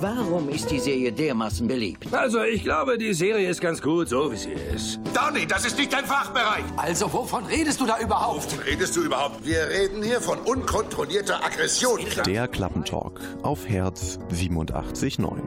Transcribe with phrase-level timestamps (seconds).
[0.00, 2.06] Warum ist die Serie dermaßen beliebt?
[2.14, 5.00] Also, ich glaube, die Serie ist ganz gut, so wie sie ist.
[5.12, 6.62] Donny, das ist nicht dein Fachbereich.
[6.76, 8.44] Also, wovon redest du da überhaupt?
[8.44, 9.44] Wovon redest du überhaupt?
[9.44, 11.98] Wir reden hier von unkontrollierter Aggression.
[12.24, 15.40] Der Klappentalk auf Herz 87.9.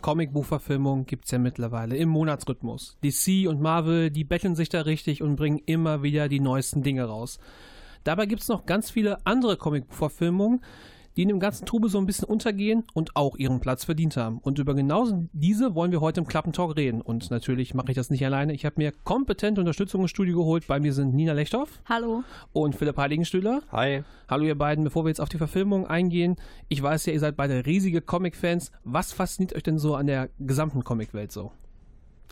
[0.00, 2.96] Comicbuchverfilmung gibt es ja mittlerweile im Monatsrhythmus.
[3.04, 7.04] DC und Marvel, die betteln sich da richtig und bringen immer wieder die neuesten Dinge
[7.04, 7.38] raus.
[8.04, 10.62] Dabei gibt es noch ganz viele andere Comicbuchverfilmungen,
[11.18, 14.38] die in dem ganzen Trubel so ein bisschen untergehen und auch ihren Platz verdient haben.
[14.38, 17.00] Und über genau diese wollen wir heute im Klappentalk reden.
[17.00, 18.52] Und natürlich mache ich das nicht alleine.
[18.52, 20.68] Ich habe mir kompetente Unterstützung im Studio geholt.
[20.68, 21.82] Bei mir sind Nina Lechthoff.
[21.86, 22.22] Hallo.
[22.52, 23.62] Und Philipp Heiligenstühler.
[23.72, 24.04] Hi.
[24.28, 24.84] Hallo ihr beiden.
[24.84, 26.36] Bevor wir jetzt auf die Verfilmung eingehen,
[26.68, 28.70] ich weiß ja, ihr seid beide riesige Comic-Fans.
[28.84, 31.50] Was fasziniert euch denn so an der gesamten Comicwelt so?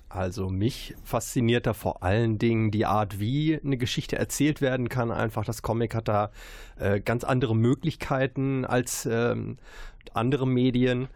[0.08, 5.10] Also mich fasziniert da vor allen Dingen die Art, wie eine Geschichte erzählt werden kann.
[5.10, 6.30] Einfach das Comic hat da
[6.78, 9.58] äh, ganz andere Möglichkeiten als ähm,
[10.14, 11.08] andere Medien.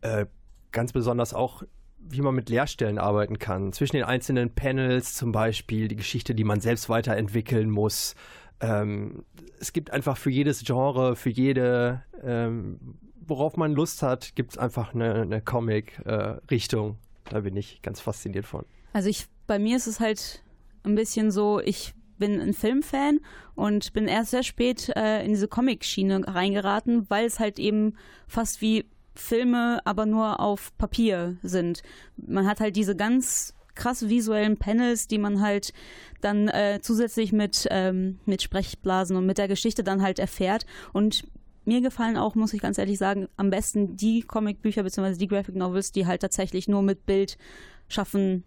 [0.00, 0.26] Äh,
[0.72, 1.62] ganz besonders auch,
[1.98, 3.72] wie man mit Leerstellen arbeiten kann.
[3.72, 8.16] Zwischen den einzelnen Panels zum Beispiel, die Geschichte, die man selbst weiterentwickeln muss.
[8.60, 9.24] Ähm,
[9.60, 14.58] es gibt einfach für jedes Genre, für jede, ähm, worauf man Lust hat, gibt es
[14.58, 16.98] einfach eine, eine Comic-Richtung.
[17.28, 18.64] Da bin ich ganz fasziniert von.
[18.92, 20.42] Also ich, bei mir ist es halt
[20.84, 23.20] ein bisschen so, ich bin ein Filmfan
[23.54, 27.96] und bin erst sehr spät äh, in diese Comic-Schiene reingeraten, weil es halt eben
[28.28, 31.82] fast wie Filme, aber nur auf Papier sind.
[32.16, 35.72] Man hat halt diese ganz krass visuellen Panels, die man halt
[36.20, 40.66] dann äh, zusätzlich mit, ähm, mit Sprechblasen und mit der Geschichte dann halt erfährt.
[40.92, 41.24] Und
[41.66, 45.16] mir gefallen auch, muss ich ganz ehrlich sagen, am besten die Comicbücher bzw.
[45.16, 47.38] die Graphic Novels, die halt tatsächlich nur mit Bild
[47.88, 48.44] schaffen,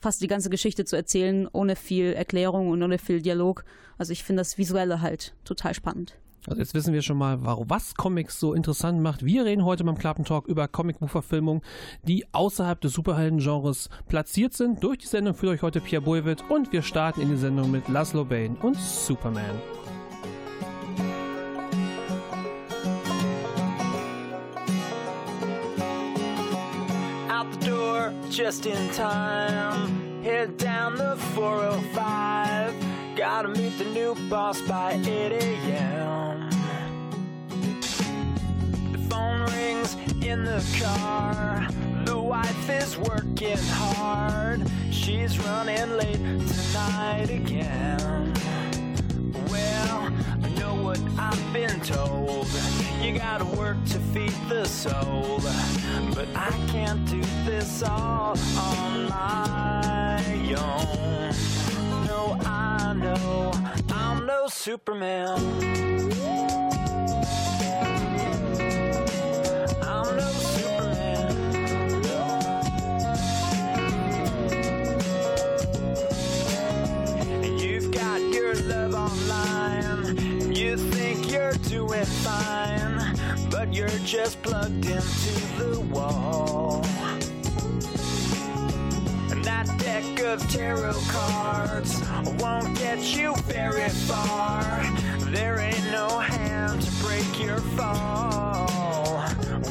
[0.00, 3.64] fast die ganze Geschichte zu erzählen, ohne viel Erklärung und ohne viel Dialog.
[3.98, 6.18] Also ich finde das Visuelle halt total spannend.
[6.46, 9.24] Also jetzt wissen wir schon mal, was Comics so interessant macht.
[9.24, 11.62] Wir reden heute beim Klappentalk über Comicbuchverfilmungen,
[12.04, 14.82] die außerhalb des Superhelden-Genres platziert sind.
[14.82, 17.88] Durch die Sendung führt euch heute Pierre Bulwitt und wir starten in die Sendung mit
[17.88, 19.60] Laszlo Bane und Superman.
[28.36, 30.22] Just in time.
[30.22, 32.74] Head down the 405.
[33.16, 36.50] Gotta meet the new boss by 8 a.m.
[38.92, 41.66] The phone rings in the car.
[42.04, 44.62] The wife is working hard.
[44.90, 48.34] She's running late tonight again.
[50.42, 52.48] I know what I've been told.
[53.02, 55.40] You gotta work to feed the soul.
[56.14, 60.22] But I can't do this all on my
[60.56, 61.34] own.
[62.06, 63.52] No, I know
[63.90, 65.38] I'm no Superman.
[69.82, 70.45] I'm no
[81.76, 82.96] doing fine.
[83.50, 86.82] But you're just plugged into the wall.
[89.30, 91.92] And that deck of tarot cards
[92.40, 94.62] won't get you very far.
[95.36, 99.22] There ain't no hand to break your fall.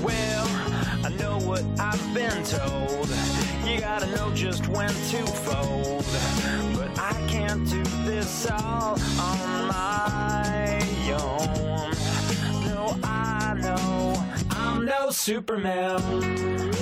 [0.08, 0.48] Well,
[1.08, 3.10] I know what I've been told.
[3.66, 6.06] You gotta know just when to fold.
[6.78, 8.96] But I can't do this all
[15.26, 16.75] Superman.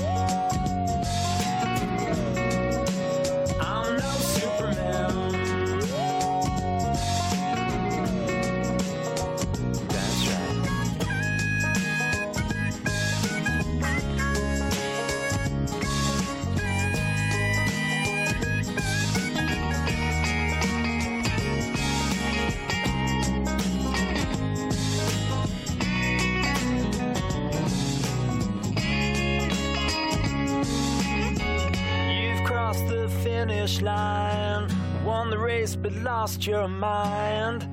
[36.23, 37.67] Lost your mind.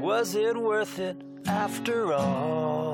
[0.00, 1.16] Was it worth it
[1.48, 2.91] after all?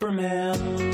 [0.00, 0.87] Superman.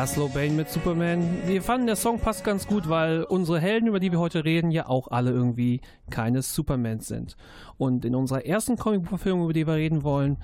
[0.00, 1.42] Laszlo Bane mit Superman.
[1.44, 4.70] Wir fanden, der Song passt ganz gut, weil unsere Helden, über die wir heute reden,
[4.70, 7.36] ja auch alle irgendwie keines Supermans sind.
[7.76, 10.38] Und in unserer ersten Comicbuchverfilmung, über die wir reden wollen,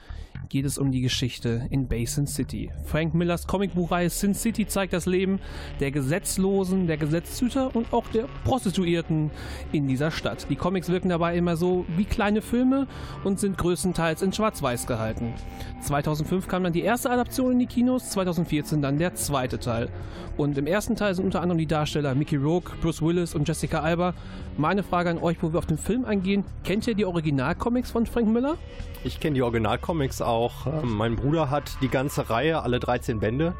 [0.50, 2.70] geht es um die Geschichte in Basin City.
[2.84, 5.40] Frank Millers Comicbuchreihe Sin City zeigt das Leben
[5.80, 9.30] der Gesetzlosen, der Gesetzzüter und auch der Prostituierten
[9.72, 10.46] in dieser Stadt.
[10.50, 12.86] Die Comics wirken dabei immer so wie kleine Filme
[13.24, 15.32] und sind größtenteils in Schwarz-Weiß gehalten.
[15.80, 19.88] 2005 kam dann die erste Adaption in die Kinos, 2014 dann der zweite Teil.
[20.36, 23.80] Und im ersten Teil sind unter anderem die Darsteller Mickey Rourke, Bruce Willis und Jessica
[23.80, 24.14] Alba.
[24.58, 28.06] Meine Frage an euch, wo wir auf den Film eingehen, kennt ihr die Originalcomics von
[28.06, 28.56] Frank Miller?
[29.04, 30.66] Ich kenne die Originalcomics auch.
[30.66, 33.54] Ähm, mein Bruder hat die ganze Reihe, alle 13 Bände.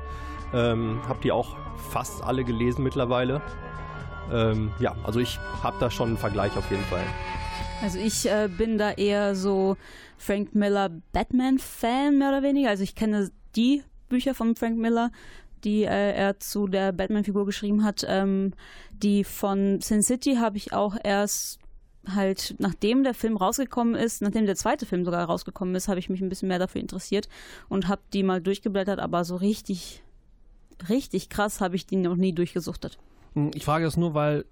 [0.52, 1.56] Ähm, hab die auch
[1.90, 3.40] fast alle gelesen mittlerweile.
[4.32, 7.04] Ähm, ja, also ich habe da schon einen Vergleich auf jeden Fall.
[7.82, 9.76] Also ich äh, bin da eher so
[10.18, 12.70] Frank Miller Batman-Fan, mehr oder weniger.
[12.70, 15.10] Also ich kenne die Bücher von Frank Miller,
[15.64, 18.04] die äh, er zu der Batman-Figur geschrieben hat.
[18.08, 18.52] Ähm,
[18.92, 21.58] die von Sin City habe ich auch erst
[22.14, 26.08] halt, nachdem der Film rausgekommen ist, nachdem der zweite Film sogar rausgekommen ist, habe ich
[26.08, 27.28] mich ein bisschen mehr dafür interessiert
[27.68, 30.02] und habe die mal durchgeblättert, aber so richtig,
[30.88, 32.98] richtig krass habe ich die noch nie durchgesuchtet.
[33.34, 34.44] Hm, Ich frage das nur, weil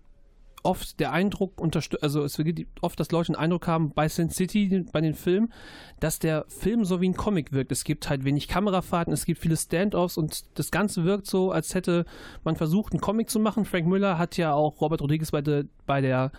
[0.64, 1.60] oft der Eindruck
[2.00, 5.52] also es wird oft, dass Leute den Eindruck haben bei Sin City, bei den Filmen,
[6.00, 7.70] dass der Film so wie ein Comic wirkt.
[7.70, 11.74] Es gibt halt wenig Kamerafahrten, es gibt viele Standoffs und das Ganze wirkt so, als
[11.74, 12.04] hätte
[12.42, 13.64] man versucht, einen Comic zu machen.
[13.64, 16.32] Frank Müller hat ja auch Robert Rodriguez bei, de, bei der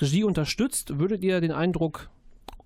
[0.00, 0.98] Regie unterstützt.
[0.98, 2.10] Würdet ihr den Eindruck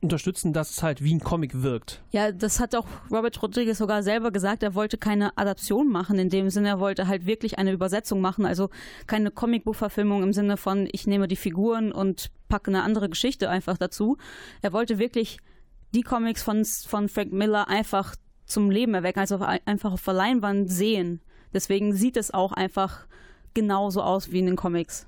[0.00, 2.02] unterstützen, dass es halt wie ein Comic wirkt?
[2.10, 4.62] Ja, das hat auch Robert Rodriguez sogar selber gesagt.
[4.62, 6.69] Er wollte keine Adaption machen in dem Sinne.
[6.69, 8.46] Er wollte halt wirklich eine Übersetzung machen.
[8.46, 8.70] Also
[9.06, 13.78] keine Comicbuchverfilmung im Sinne von, ich nehme die Figuren und packe eine andere Geschichte einfach
[13.78, 14.16] dazu.
[14.62, 15.38] Er wollte wirklich
[15.94, 18.14] die Comics von, von Frank Miller einfach
[18.44, 21.20] zum Leben erwecken, also einfach auf der Leinwand sehen.
[21.52, 23.06] Deswegen sieht es auch einfach
[23.54, 25.06] genauso aus wie in den Comics.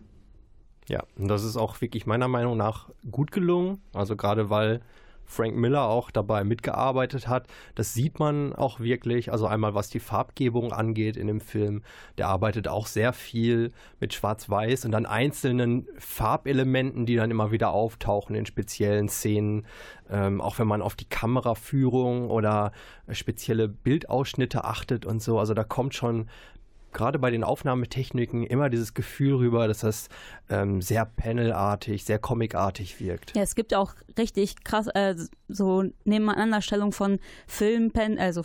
[0.89, 3.81] Ja, und das ist auch wirklich meiner Meinung nach gut gelungen.
[3.93, 4.81] Also gerade weil
[5.29, 7.47] Frank Miller auch dabei mitgearbeitet hat.
[7.75, 9.31] Das sieht man auch wirklich.
[9.31, 11.83] Also einmal was die Farbgebung angeht in dem Film.
[12.17, 17.71] Der arbeitet auch sehr viel mit Schwarz-Weiß und dann einzelnen Farbelementen, die dann immer wieder
[17.73, 19.67] auftauchen in speziellen Szenen.
[20.11, 22.73] Ähm, auch wenn man auf die Kameraführung oder
[23.11, 25.39] spezielle Bildausschnitte achtet und so.
[25.39, 26.29] Also da kommt schon
[26.93, 30.09] gerade bei den Aufnahmetechniken immer dieses Gefühl rüber, dass das
[30.49, 33.35] ähm, sehr panelartig, sehr comicartig wirkt.
[33.37, 35.15] Ja, es gibt auch richtig krass äh,
[35.49, 38.43] so Nebeneinanderstellung von Filmpen, also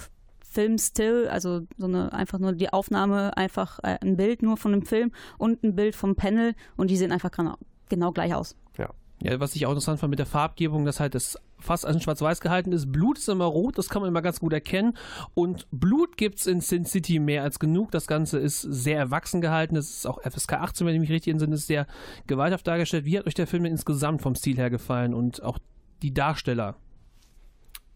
[0.53, 4.85] Filmstill, also so eine einfach nur die Aufnahme, einfach äh, ein Bild nur von dem
[4.85, 7.55] Film und ein Bild vom Panel und die sehen einfach genau,
[7.89, 8.55] genau gleich aus.
[8.77, 8.89] Ja.
[9.21, 12.41] Ja, was ich auch interessant fand mit der Farbgebung, dass halt das fast als schwarz-weiß
[12.41, 12.91] gehalten ist.
[12.91, 14.97] Blut ist immer rot, das kann man immer ganz gut erkennen.
[15.33, 17.91] Und Blut gibt es in Sin City mehr als genug.
[17.91, 19.75] Das Ganze ist sehr erwachsen gehalten.
[19.75, 21.87] Das ist auch FSK 18, wenn ich mich richtig entsinne, ist sehr
[22.27, 23.05] gewalthaft dargestellt.
[23.05, 25.57] Wie hat euch der Film insgesamt vom Stil her gefallen und auch
[26.01, 26.75] die Darsteller?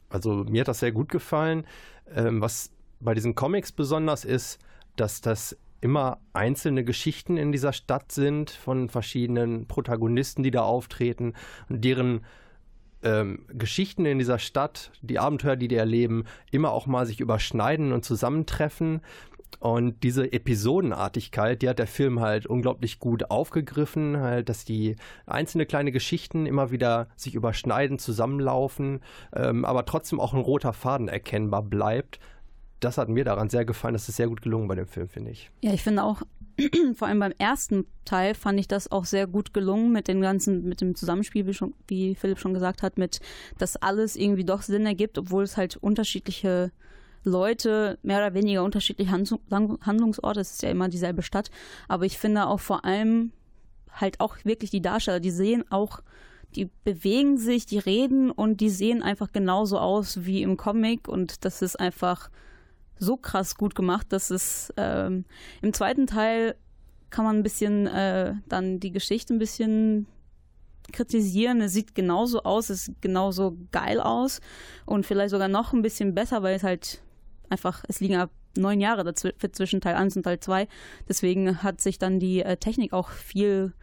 [0.09, 1.65] Also mir hat das sehr gut gefallen.
[2.09, 4.59] Ähm, was bei diesen Comics besonders ist,
[4.95, 11.33] dass das immer einzelne Geschichten in dieser Stadt sind von verschiedenen Protagonisten, die da auftreten
[11.69, 12.21] und deren
[13.03, 17.91] ähm, Geschichten in dieser Stadt, die Abenteuer, die die erleben, immer auch mal sich überschneiden
[17.91, 19.01] und zusammentreffen.
[19.59, 25.65] Und diese Episodenartigkeit, die hat der Film halt unglaublich gut aufgegriffen, halt, dass die einzelne
[25.65, 29.01] kleine Geschichten immer wieder sich überschneiden, zusammenlaufen,
[29.33, 32.19] ähm, aber trotzdem auch ein roter Faden erkennbar bleibt.
[32.79, 33.93] Das hat mir daran sehr gefallen.
[33.93, 35.49] Das ist sehr gut gelungen bei dem Film, finde ich.
[35.61, 36.21] Ja, ich finde auch,
[36.95, 40.67] vor allem beim ersten Teil fand ich das auch sehr gut gelungen mit dem ganzen,
[40.67, 43.19] mit dem Zusammenspiel, wie, schon, wie Philipp schon gesagt hat, mit,
[43.57, 46.71] dass alles irgendwie doch Sinn ergibt, obwohl es halt unterschiedliche
[47.23, 51.51] Leute, mehr oder weniger unterschiedliche Handlungsorte, es ist ja immer dieselbe Stadt,
[51.87, 53.31] aber ich finde auch vor allem
[53.91, 56.01] halt auch wirklich die Darsteller, die sehen auch,
[56.55, 61.43] die bewegen sich, die reden und die sehen einfach genauso aus wie im Comic und
[61.43, 62.29] das ist einfach
[62.99, 65.25] so krass gut gemacht, dass es ähm,
[65.61, 66.55] im zweiten Teil
[67.09, 70.07] kann man ein bisschen äh, dann die Geschichte ein bisschen
[70.91, 71.61] kritisieren.
[71.61, 74.41] Es sieht genauso aus, es sieht genauso geil aus
[74.85, 77.01] und vielleicht sogar noch ein bisschen besser, weil es halt
[77.49, 80.67] einfach, es liegen ja neun Jahre dazw zwischen Teil 1 und Teil 2.
[81.07, 83.73] Deswegen hat sich dann die äh, Technik auch viel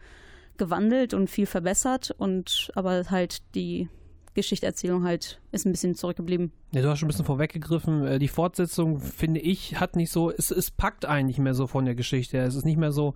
[0.57, 3.89] gewandelt und viel verbessert und aber halt die
[4.35, 6.51] Geschichterzählung halt ist ein bisschen zurückgeblieben.
[6.73, 8.05] Ja, du hast schon ein bisschen vorweggegriffen.
[8.05, 11.65] Äh, Die Fortsetzung, finde ich, hat nicht so, es, es packt einen nicht mehr so
[11.65, 12.37] von der Geschichte.
[12.37, 13.15] Es ist nicht mehr so.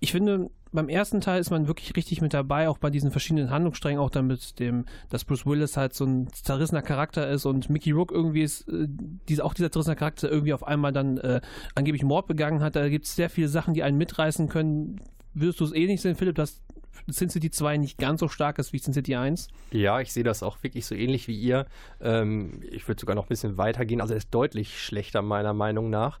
[0.00, 3.50] Ich finde, beim ersten Teil ist man wirklich richtig mit dabei, auch bei diesen verschiedenen
[3.50, 7.90] Handlungssträngen, auch damit dem, dass Bruce Willis halt so ein zerrissener Charakter ist und Mickey
[7.90, 8.86] Rook irgendwie ist, äh,
[9.28, 11.40] diese, auch dieser zerrissene Charakter irgendwie auf einmal dann äh,
[11.74, 12.76] angeblich Mord begangen hat.
[12.76, 15.00] Da gibt es sehr viele Sachen, die einen mitreißen können.
[15.34, 16.62] Würdest du es ähnlich sehen, Philipp, dass
[17.10, 19.48] City 2 nicht ganz so stark ist wie City 1?
[19.70, 21.66] Ja, ich sehe das auch wirklich so ähnlich wie ihr.
[22.00, 24.00] Ähm, ich würde sogar noch ein bisschen weitergehen.
[24.00, 26.18] Also er ist deutlich schlechter meiner Meinung nach.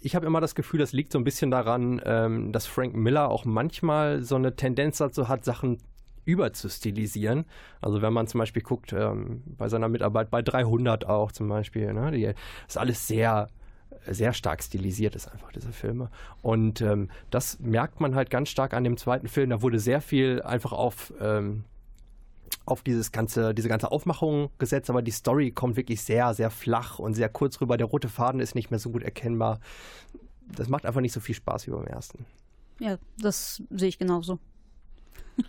[0.00, 3.28] Ich habe immer das Gefühl, das liegt so ein bisschen daran, ähm, dass Frank Miller
[3.28, 5.78] auch manchmal so eine Tendenz dazu hat, Sachen
[6.24, 7.44] überzustilisieren.
[7.80, 11.92] Also wenn man zum Beispiel guckt, ähm, bei seiner Mitarbeit bei 300 auch zum Beispiel,
[11.92, 12.32] ne, die,
[12.66, 13.48] ist alles sehr
[14.06, 16.10] sehr stark stilisiert ist einfach diese Filme
[16.42, 19.50] und ähm, das merkt man halt ganz stark an dem zweiten Film.
[19.50, 21.64] Da wurde sehr viel einfach auf ähm,
[22.66, 26.98] auf dieses ganze, diese ganze Aufmachung gesetzt, aber die Story kommt wirklich sehr, sehr flach
[26.98, 27.76] und sehr kurz rüber.
[27.76, 29.60] Der rote Faden ist nicht mehr so gut erkennbar.
[30.46, 32.26] Das macht einfach nicht so viel Spaß wie beim ersten.
[32.78, 34.38] Ja, das sehe ich genauso.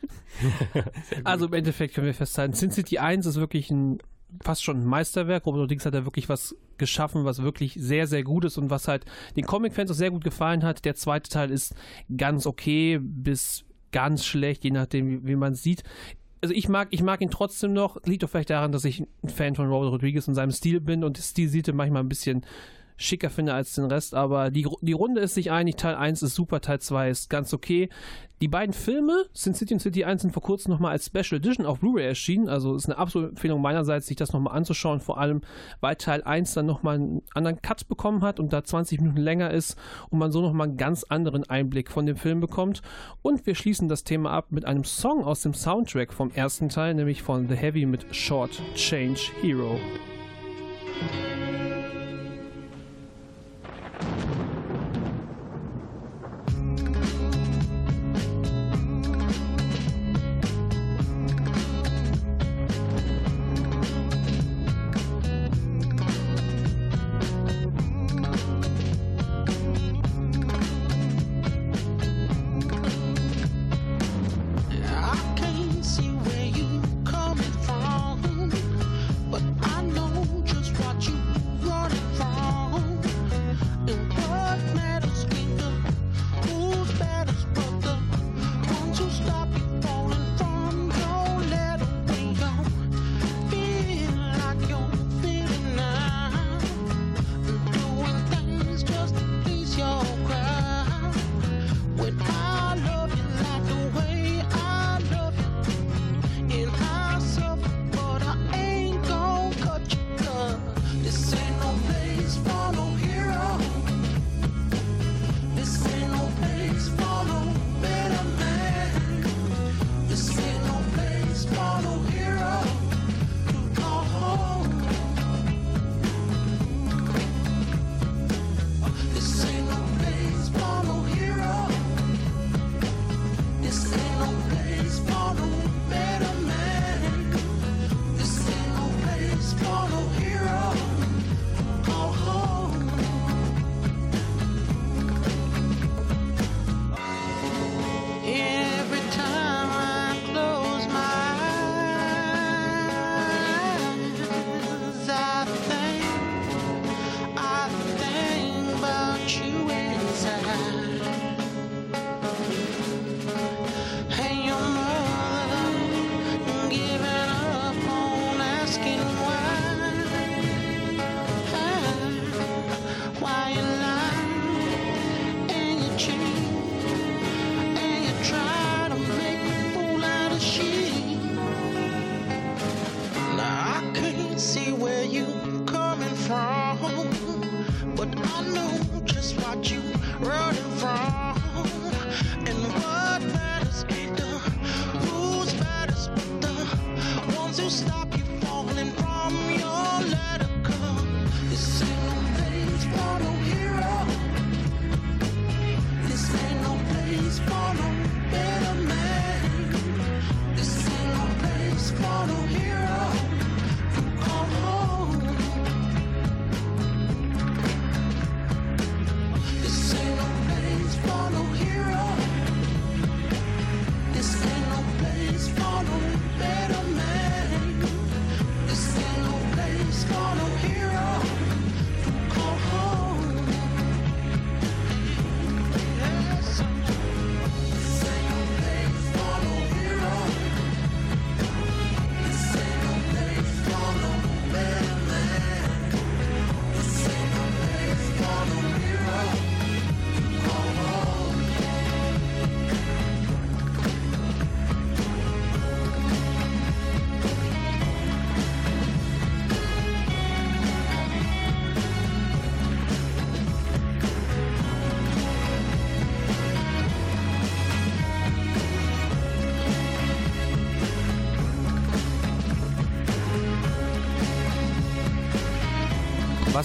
[1.24, 4.00] also im Endeffekt können wir festhalten, Sin City 1 ist wirklich ein
[4.44, 5.46] fast schon ein Meisterwerk.
[5.46, 8.88] Robert Rodriguez hat da wirklich was geschaffen, was wirklich sehr, sehr gut ist und was
[8.88, 10.86] halt den Comic-Fans auch sehr gut gefallen hat.
[10.86, 11.76] Der zweite Teil ist
[12.16, 15.84] ganz okay bis ganz schlecht, je nachdem, wie, man sieht.
[16.42, 17.98] Also ich mag, ich mag ihn trotzdem noch.
[18.06, 21.04] Liegt doch vielleicht daran, dass ich ein Fan von Robert Rodriguez und seinem Stil bin
[21.04, 22.46] und das Stil sieht manchmal ein bisschen
[22.98, 26.36] schicker finde als den Rest, aber die, die Runde ist sich einig, Teil 1 ist
[26.36, 27.90] super, Teil 2 ist ganz okay.
[28.42, 31.68] Die beiden Filme, Sin City und City 1, sind vor kurzem nochmal als Special Edition
[31.68, 35.42] auf Blu-ray erschienen, also ist eine absolute Empfehlung meinerseits, sich das nochmal anzuschauen, vor allem,
[35.80, 39.52] weil Teil 1 dann nochmal einen anderen Cut bekommen hat und da 20 Minuten länger
[39.52, 39.78] ist
[40.10, 42.82] und man so nochmal einen ganz anderen Einblick von dem Film bekommt.
[43.22, 46.96] Und wir schließen das Thema ab mit einem Song aus dem Soundtrack vom ersten Teil,
[46.96, 49.80] nämlich von The Heavy mit Short Change Hero.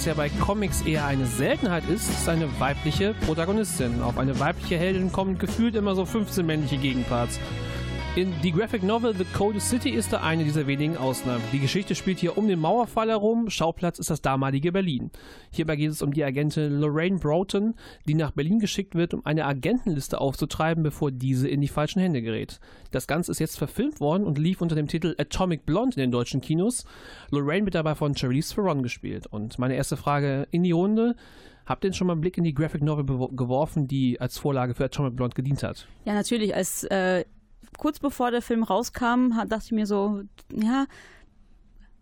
[0.06, 4.02] Ja bei Comics eher eine Seltenheit ist, ist eine weibliche Protagonistin.
[4.02, 7.40] Auf eine weibliche Heldin kommen gefühlt immer so 15 männliche Gegenparts.
[8.16, 11.44] In die Graphic Novel The Cold City ist da eine dieser wenigen Ausnahmen.
[11.52, 15.10] Die Geschichte spielt hier um den Mauerfall herum, Schauplatz ist das damalige Berlin.
[15.50, 17.74] Hierbei geht es um die Agentin Lorraine Broughton,
[18.08, 22.22] die nach Berlin geschickt wird, um eine Agentenliste aufzutreiben, bevor diese in die falschen Hände
[22.22, 22.58] gerät.
[22.90, 26.10] Das Ganze ist jetzt verfilmt worden und lief unter dem Titel Atomic Blonde in den
[26.10, 26.86] deutschen Kinos.
[27.30, 29.26] Lorraine wird dabei von Charlize Theron gespielt.
[29.26, 31.16] Und meine erste Frage in die Runde.
[31.66, 34.74] Habt ihr denn schon mal einen Blick in die Graphic Novel geworfen, die als Vorlage
[34.74, 35.88] für Atomic Blonde gedient hat?
[36.04, 36.54] Ja, natürlich.
[36.54, 37.24] Als äh,
[37.78, 40.86] kurz bevor der Film rauskam, dachte ich mir so, ja,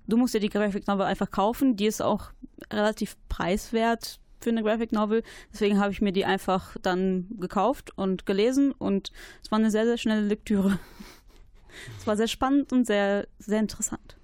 [0.07, 1.77] du musst dir die Graphic Novel einfach kaufen.
[1.77, 2.31] Die ist auch
[2.73, 5.23] relativ preiswert für eine Graphic Novel.
[5.53, 9.11] Deswegen habe ich mir die einfach dann gekauft und gelesen und
[9.43, 10.79] es war eine sehr, sehr schnelle Lektüre.
[11.99, 14.17] Es war sehr spannend und sehr, sehr interessant.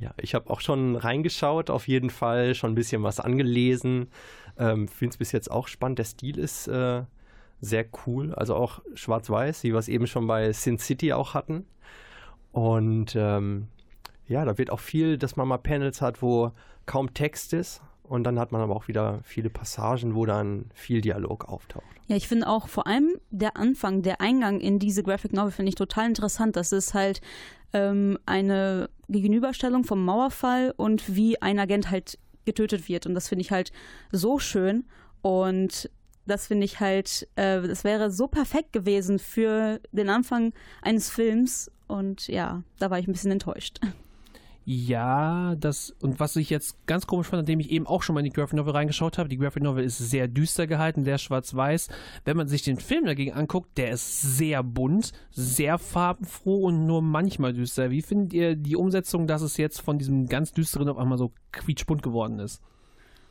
[0.00, 4.08] Ja, ich habe auch schon reingeschaut, auf jeden Fall, schon ein bisschen was angelesen.
[4.58, 6.00] Ähm, Finde es bis jetzt auch spannend.
[6.00, 7.04] Der Stil ist äh,
[7.60, 11.66] sehr cool, also auch schwarz-weiß, wie wir es eben schon bei Sin City auch hatten.
[12.52, 13.68] Und ähm,
[14.28, 16.52] ja, da wird auch viel, dass man mal Panels hat, wo
[16.84, 17.80] kaum Text ist.
[18.02, 21.84] Und dann hat man aber auch wieder viele Passagen, wo dann viel Dialog auftaucht.
[22.06, 25.70] Ja, ich finde auch vor allem der Anfang, der Eingang in diese Graphic Novel finde
[25.70, 26.54] ich total interessant.
[26.54, 27.20] Das ist halt
[27.72, 33.06] ähm, eine Gegenüberstellung vom Mauerfall und wie ein Agent halt getötet wird.
[33.06, 33.72] Und das finde ich halt
[34.12, 34.84] so schön.
[35.20, 35.90] Und
[36.26, 41.70] das finde ich halt, äh, das wäre so perfekt gewesen für den Anfang eines Films.
[41.86, 43.80] Und ja, da war ich ein bisschen enttäuscht.
[44.68, 48.20] Ja, das, und was ich jetzt ganz komisch fand, nachdem ich eben auch schon mal
[48.20, 51.88] in die Graphic Novel reingeschaut habe, die Graphic Novel ist sehr düster gehalten, sehr schwarz-weiß.
[52.24, 57.00] Wenn man sich den Film dagegen anguckt, der ist sehr bunt, sehr farbenfroh und nur
[57.00, 57.92] manchmal düster.
[57.92, 61.30] Wie findet ihr die Umsetzung, dass es jetzt von diesem ganz düsteren auf einmal so
[61.52, 62.60] quietschbunt geworden ist?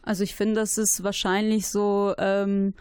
[0.06, 2.74] Also ich finde, das ist wahrscheinlich so, ähm,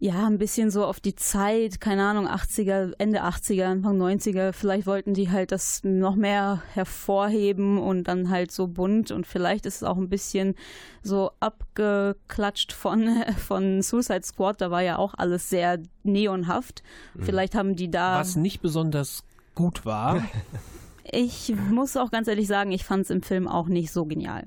[0.00, 4.52] ja, ein bisschen so auf die Zeit, keine Ahnung, 80er, Ende 80er, Anfang 90er.
[4.52, 9.66] Vielleicht wollten die halt das noch mehr hervorheben und dann halt so bunt und vielleicht
[9.66, 10.54] ist es auch ein bisschen
[11.02, 14.60] so abgeklatscht von, von Suicide Squad.
[14.60, 16.84] Da war ja auch alles sehr neonhaft.
[17.14, 17.22] Mhm.
[17.24, 18.20] Vielleicht haben die da.
[18.20, 19.24] Was nicht besonders
[19.56, 20.22] gut war.
[21.10, 24.46] ich muss auch ganz ehrlich sagen, ich fand es im Film auch nicht so genial.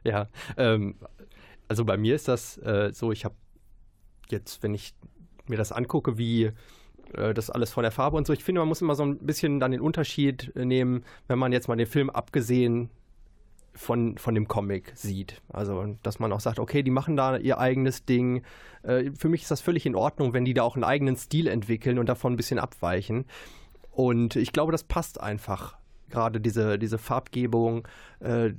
[0.04, 0.94] Ja, ähm,
[1.68, 3.34] also bei mir ist das äh, so, ich habe
[4.30, 4.94] jetzt, wenn ich
[5.46, 6.52] mir das angucke, wie
[7.14, 9.18] äh, das alles von der Farbe und so, ich finde, man muss immer so ein
[9.18, 12.90] bisschen dann den Unterschied äh, nehmen, wenn man jetzt mal den Film abgesehen
[13.74, 15.42] von, von dem Comic sieht.
[15.48, 18.42] Also, dass man auch sagt, okay, die machen da ihr eigenes Ding.
[18.82, 21.46] Äh, für mich ist das völlig in Ordnung, wenn die da auch einen eigenen Stil
[21.46, 23.26] entwickeln und davon ein bisschen abweichen.
[23.90, 25.76] Und ich glaube, das passt einfach
[26.10, 27.86] gerade diese, diese Farbgebung,
[28.20, 28.50] äh,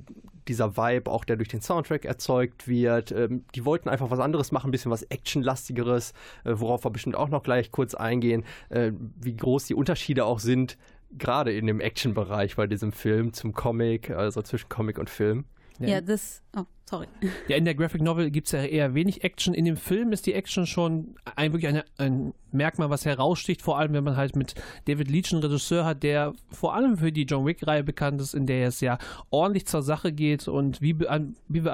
[0.48, 3.12] dieser Vibe, auch der durch den Soundtrack erzeugt wird.
[3.12, 6.12] Ähm, die wollten einfach was anderes machen, ein bisschen was Actionlastigeres,
[6.44, 10.40] äh, worauf wir bestimmt auch noch gleich kurz eingehen, äh, wie groß die Unterschiede auch
[10.40, 10.78] sind,
[11.16, 15.44] gerade in dem Action-Bereich bei diesem Film zum Comic, also zwischen Comic und Film.
[15.88, 16.42] Ja, das.
[16.56, 17.06] Oh, sorry.
[17.48, 19.54] Ja, in der Graphic Novel gibt es ja eher wenig Action.
[19.54, 23.78] In dem Film ist die Action schon ein, wirklich eine, ein Merkmal, was heraussticht, vor
[23.78, 24.54] allem wenn man halt mit
[24.86, 28.46] David Leach einen Regisseur hat, der vor allem für die John Wick-Reihe bekannt ist, in
[28.46, 28.98] der es ja
[29.30, 31.64] ordentlich zur Sache geht und wie, wie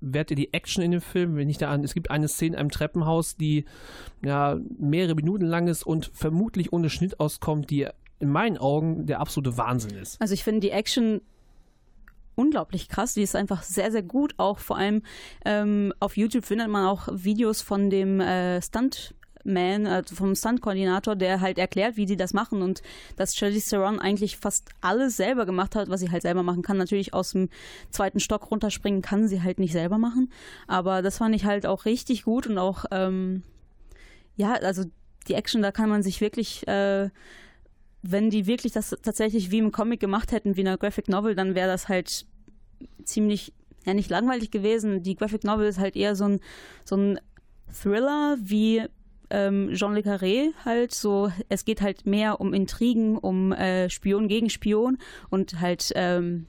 [0.00, 1.36] wertet ihr die Action in dem Film?
[1.36, 3.64] Wenn ich da an, es gibt eine Szene in einem Treppenhaus, die
[4.24, 7.88] ja mehrere Minuten lang ist und vermutlich ohne Schnitt auskommt, die
[8.18, 10.20] in meinen Augen der absolute Wahnsinn ist.
[10.20, 11.20] Also ich finde die Action
[12.36, 13.14] unglaublich krass.
[13.14, 14.34] Die ist einfach sehr, sehr gut.
[14.36, 15.02] Auch vor allem
[15.44, 19.14] ähm, auf YouTube findet man auch Videos von dem äh, Stunt
[19.46, 22.82] man, also vom Stunt-Koordinator, der halt erklärt, wie die das machen und
[23.16, 26.76] dass Charlize Theron eigentlich fast alles selber gemacht hat, was sie halt selber machen kann.
[26.76, 27.48] Natürlich aus dem
[27.90, 30.30] zweiten Stock runterspringen kann sie halt nicht selber machen,
[30.66, 33.42] aber das fand ich halt auch richtig gut und auch, ähm,
[34.36, 34.82] ja, also
[35.28, 37.08] die Action, da kann man sich wirklich äh,
[38.10, 41.34] wenn die wirklich das tatsächlich wie im Comic gemacht hätten, wie in einer Graphic Novel,
[41.34, 42.26] dann wäre das halt
[43.04, 43.52] ziemlich,
[43.84, 45.02] ja nicht langweilig gewesen.
[45.02, 46.40] Die Graphic Novel ist halt eher so ein,
[46.84, 47.20] so ein
[47.72, 48.82] Thriller wie
[49.30, 54.28] ähm, Jean Le Carré halt so, es geht halt mehr um Intrigen, um äh, Spion
[54.28, 54.98] gegen Spion
[55.30, 56.46] und halt ähm,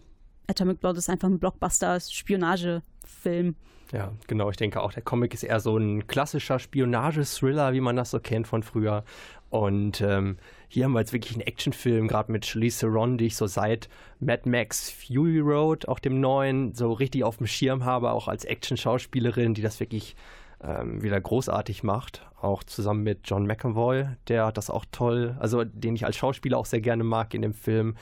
[0.48, 3.56] Atomic Blood ist einfach ein Blockbuster-Spionagefilm.
[3.94, 4.50] Ja, genau.
[4.50, 8.20] Ich denke auch, der Comic ist eher so ein klassischer Spionage-Thriller, wie man das so
[8.20, 9.04] kennt von früher.
[9.50, 13.38] Und ähm, hier haben wir jetzt wirklich einen Actionfilm, gerade mit Charlize Theron, die ich
[13.38, 13.88] so seit
[14.20, 18.44] Mad Max Fury Road, auch dem neuen, so richtig auf dem Schirm habe, auch als
[18.44, 20.18] Action-Schauspielerin, die das wirklich
[20.62, 22.28] ähm, wieder großartig macht.
[22.42, 26.66] Auch zusammen mit John McAvoy, der das auch toll, also den ich als Schauspieler auch
[26.66, 27.96] sehr gerne mag in dem Film.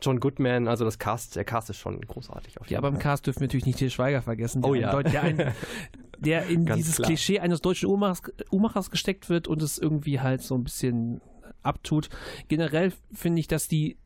[0.00, 2.60] John Goodman, also das Cast, der Cast ist schon großartig.
[2.60, 2.98] Auf Ja, aber im.
[2.98, 4.92] Cast dürfen wir natürlich nicht Til Schweiger vergessen, der, Oh ja.
[4.92, 5.52] Deut- der, ein,
[6.18, 7.08] der in dieses klar.
[7.08, 11.20] Klischee eines deutschen Uhrmachers, Uhrmachers gesteckt wird und es irgendwie halt so ein bisschen
[11.62, 12.08] abtut.
[12.48, 13.96] Generell finde ich, dass die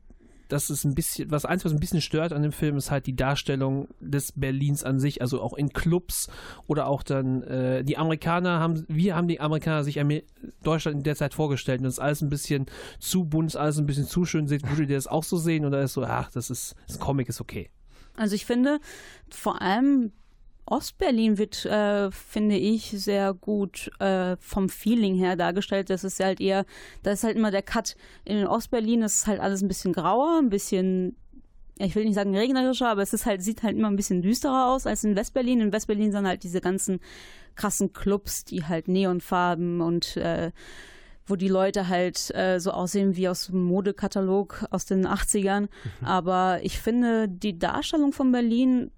[0.53, 3.07] das ist ein bisschen, was eins, was ein bisschen stört an dem Film, ist halt
[3.07, 6.29] die Darstellung des Berlins an sich, also auch in Clubs
[6.67, 10.01] oder auch dann, äh, die Amerikaner haben, wir haben die Amerikaner sich
[10.63, 12.67] Deutschland in der Zeit vorgestellt und das ist alles ein bisschen
[12.99, 14.47] zu bunt, ist alles ein bisschen zu schön.
[14.47, 17.29] Seht, würdet ihr das auch so sehen oder ist so, ach, das ist, das Comic
[17.29, 17.71] ist okay?
[18.15, 18.79] Also ich finde,
[19.31, 20.13] vor allem
[20.67, 25.91] Ostberlin wird, äh, finde ich, sehr gut äh, vom Feeling her dargestellt.
[25.91, 26.65] Das ist halt eher,
[27.03, 27.97] da ist halt immer der Cut.
[28.25, 31.17] In Ostberlin ist halt alles ein bisschen grauer, ein bisschen,
[31.79, 34.69] ich will nicht sagen regnerischer, aber es ist halt, sieht halt immer ein bisschen düsterer
[34.69, 35.61] aus als in Westberlin.
[35.61, 37.01] In Westberlin sind halt diese ganzen
[37.57, 40.53] krassen Clubs, die halt Neonfarben und äh,
[41.27, 45.69] wo die Leute halt äh, so aussehen wie aus einem Modekatalog aus den 80ern.
[46.03, 48.91] Aber ich finde, die Darstellung von Berlin,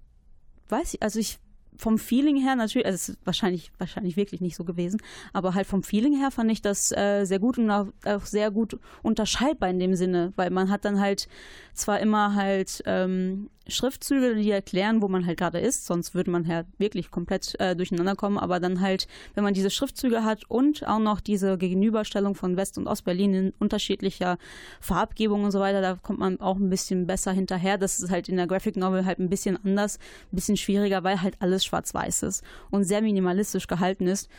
[0.69, 1.39] weiß ich, also ich
[1.77, 5.01] vom Feeling her natürlich, also es ist wahrscheinlich, wahrscheinlich wirklich nicht so gewesen,
[5.33, 8.51] aber halt vom Feeling her fand ich das äh, sehr gut und auch, auch sehr
[8.51, 11.27] gut unterscheidbar in dem Sinne, weil man hat dann halt
[11.73, 16.47] zwar immer halt ähm, Schriftzüge, die erklären, wo man halt gerade ist, sonst würde man
[16.47, 20.87] halt wirklich komplett äh, durcheinander kommen, aber dann halt, wenn man diese Schriftzüge hat und
[20.87, 24.37] auch noch diese Gegenüberstellung von West- und Ostberlin in unterschiedlicher
[24.79, 27.77] Farbgebung und so weiter, da kommt man auch ein bisschen besser hinterher.
[27.77, 29.97] Das ist halt in der Graphic Novel halt ein bisschen anders,
[30.31, 34.29] ein bisschen schwieriger, weil halt alles schwarz-weiß ist und sehr minimalistisch gehalten ist.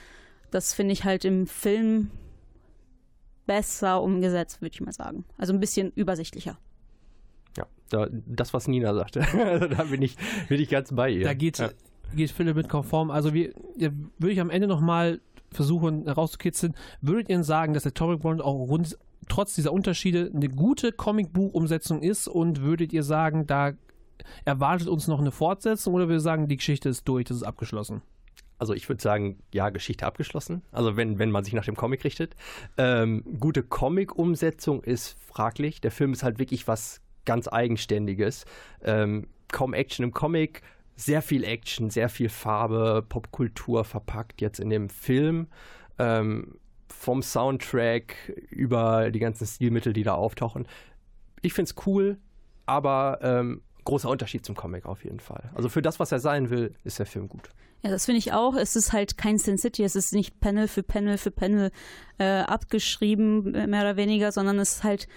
[0.50, 2.10] Das finde ich halt im Film
[3.46, 5.24] besser umgesetzt, würde ich mal sagen.
[5.38, 6.58] Also ein bisschen übersichtlicher.
[7.56, 9.20] Ja, da, das, was Nina sagte.
[9.36, 10.16] Also da bin ich,
[10.48, 11.24] bin ich ganz bei ihr.
[11.24, 11.70] Da geht, ja.
[12.14, 13.10] geht Philipp mit konform.
[13.10, 17.90] Also wir, würde ich am Ende nochmal versuchen herauszukitzeln, würdet ihr denn sagen, dass der
[17.90, 23.46] Atomic Blonde auch rund, trotz dieser Unterschiede eine gute Comicbuchumsetzung ist und würdet ihr sagen,
[23.46, 23.72] da
[24.44, 27.42] erwartet uns noch eine Fortsetzung oder würdet ihr sagen, die Geschichte ist durch, das ist
[27.42, 28.02] abgeschlossen?
[28.58, 30.62] Also ich würde sagen, ja, Geschichte abgeschlossen.
[30.72, 32.34] Also wenn, wenn man sich nach dem Comic richtet.
[32.78, 35.80] Ähm, gute Comic-Umsetzung ist fraglich.
[35.82, 38.44] Der Film ist halt wirklich was ganz Eigenständiges.
[38.82, 40.62] Ähm, kaum Action im Comic,
[40.96, 45.48] sehr viel Action, sehr viel Farbe, Popkultur verpackt jetzt in dem Film.
[45.98, 46.58] Ähm,
[46.88, 50.66] vom Soundtrack über die ganzen Stilmittel, die da auftauchen.
[51.42, 52.18] Ich finde es cool,
[52.64, 55.50] aber ähm, großer Unterschied zum Comic auf jeden Fall.
[55.54, 57.50] Also für das, was er sein will, ist der Film gut.
[57.82, 58.56] Ja, das finde ich auch.
[58.56, 61.70] Es ist halt kein Sin City, es ist nicht Panel für Panel für Panel
[62.18, 65.08] äh, abgeschrieben, mehr oder weniger, sondern es ist halt,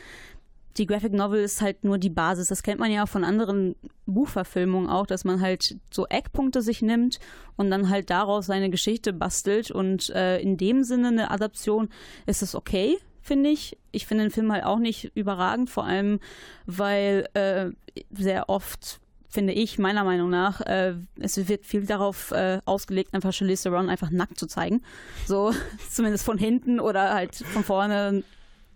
[0.79, 2.47] die Graphic Novel ist halt nur die Basis.
[2.47, 6.81] Das kennt man ja auch von anderen Buchverfilmungen auch, dass man halt so Eckpunkte sich
[6.81, 7.19] nimmt
[7.57, 9.69] und dann halt daraus seine Geschichte bastelt.
[9.69, 11.89] Und äh, in dem Sinne eine Adaption
[12.25, 13.77] ist es okay, finde ich.
[13.91, 16.19] Ich finde den Film halt auch nicht überragend, vor allem
[16.65, 17.71] weil äh,
[18.11, 23.31] sehr oft finde ich, meiner Meinung nach, äh, es wird viel darauf äh, ausgelegt, einfach
[23.31, 24.81] Charlize Theron einfach nackt zu zeigen.
[25.27, 25.53] So,
[25.91, 28.23] zumindest von hinten oder halt von vorne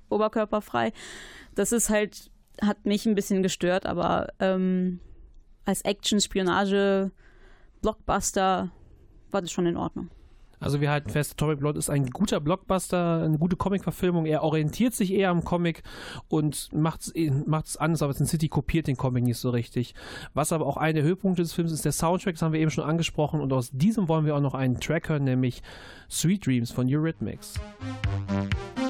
[0.09, 0.93] oberkörperfrei.
[1.55, 4.99] Das ist halt, hat mich ein bisschen gestört, aber ähm,
[5.65, 7.11] als Action, Spionage,
[7.81, 8.71] Blockbuster
[9.31, 10.09] war das schon in Ordnung.
[10.63, 14.25] Also wir halten fest, Atomic Blonde ist ein guter Blockbuster, eine gute Comic-Verfilmung.
[14.25, 15.83] Er orientiert sich eher am Comic
[16.29, 19.93] und macht es anders, aber Sin City kopiert den Comic nicht so richtig.
[20.33, 22.71] Was aber auch einer der Höhepunkte des Films ist der Soundtrack, das haben wir eben
[22.71, 23.41] schon angesprochen.
[23.41, 25.61] Und aus diesem wollen wir auch noch einen Track hören, nämlich
[26.09, 27.55] Sweet Dreams von Eurythmics.
[27.55, 28.82] Sweet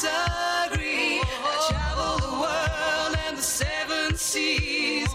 [0.00, 1.20] disagree?
[1.20, 5.08] I travel the world and the seven seas.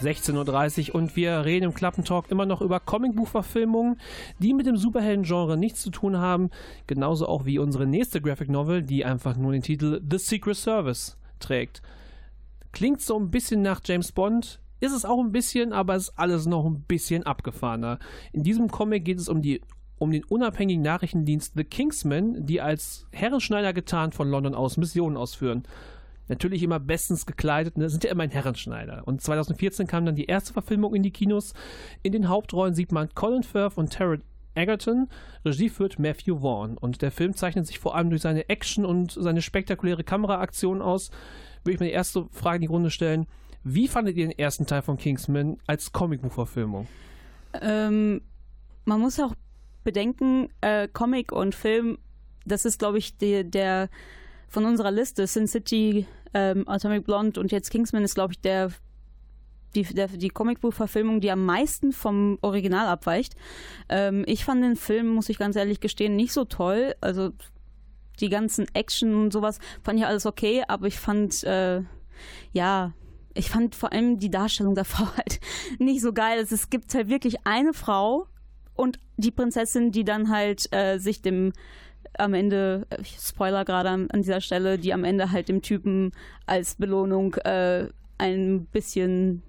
[0.00, 4.00] 16.30 Uhr und wir reden im Klappentalk immer noch über Comicbuchverfilmungen,
[4.38, 6.50] die mit dem Superhelden-Genre nichts zu tun haben.
[6.86, 11.16] Genauso auch wie unsere nächste Graphic Novel, die einfach nur den Titel The Secret Service
[11.38, 11.82] trägt.
[12.72, 16.18] Klingt so ein bisschen nach James Bond, ist es auch ein bisschen, aber es ist
[16.18, 17.98] alles noch ein bisschen abgefahrener.
[18.32, 19.60] In diesem Comic geht es um die
[20.00, 25.64] um den unabhängigen Nachrichtendienst The Kingsmen, die als Herrenschneider getarnt von London aus Missionen ausführen.
[26.30, 27.90] Natürlich immer bestens gekleidet, ne?
[27.90, 29.02] sind ja immer ein Herrenschneider.
[29.04, 31.54] Und 2014 kam dann die erste Verfilmung in die Kinos.
[32.04, 34.22] In den Hauptrollen sieht man Colin Firth und Taron
[34.54, 35.08] Egerton.
[35.44, 36.78] Regie führt Matthew Vaughn.
[36.78, 41.10] Und der Film zeichnet sich vor allem durch seine Action und seine spektakuläre Kameraaktion aus.
[41.64, 43.26] Würde ich mir die erste Frage in die Runde stellen.
[43.64, 46.86] Wie fandet ihr den ersten Teil von Kingsman als Comicbuchverfilmung?
[47.60, 48.20] Ähm,
[48.84, 49.34] man muss auch
[49.82, 51.98] bedenken, äh, Comic und Film,
[52.46, 53.88] das ist, glaube ich, die, der
[54.46, 58.70] von unserer Liste, Sin City, ähm, Atomic Blonde und jetzt Kingsman ist, glaube ich, der
[59.74, 63.34] die, der, die Comicbuchverfilmung, die am meisten vom Original abweicht.
[63.88, 66.94] Ähm, ich fand den Film, muss ich ganz ehrlich gestehen, nicht so toll.
[67.00, 67.30] Also
[68.20, 71.82] die ganzen Action und sowas fand ich alles okay, aber ich fand, äh,
[72.52, 72.92] ja,
[73.34, 75.40] ich fand vor allem die Darstellung der Frau halt
[75.78, 76.40] nicht so geil.
[76.40, 78.26] Es, gibt halt wirklich eine Frau
[78.74, 81.52] und die Prinzessin, die dann halt äh, sich dem
[82.20, 85.62] am Ende, äh, ich Spoiler gerade an, an dieser Stelle, die am Ende halt dem
[85.62, 86.12] Typen
[86.46, 89.42] als Belohnung äh, ein bisschen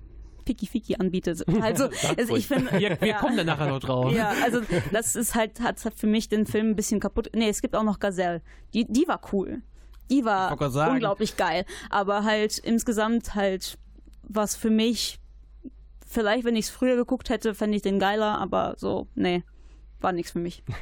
[0.45, 1.43] Fiki-Fiki anbietet.
[1.62, 2.71] Also, also ich finde.
[2.79, 4.12] Wir, wir kommen dann nachher noch drauf.
[4.13, 7.29] Ja, also das ist halt, hat für mich den Film ein bisschen kaputt.
[7.34, 8.41] Nee, es gibt auch noch Gazelle.
[8.73, 9.62] Die, die war cool.
[10.10, 10.51] Die war
[10.89, 11.65] unglaublich geil.
[11.89, 13.77] Aber halt insgesamt halt
[14.23, 15.19] was für mich,
[16.05, 19.43] vielleicht wenn ich es früher geguckt hätte, fände ich den geiler, aber so, nee,
[20.03, 20.63] war nichts für mich.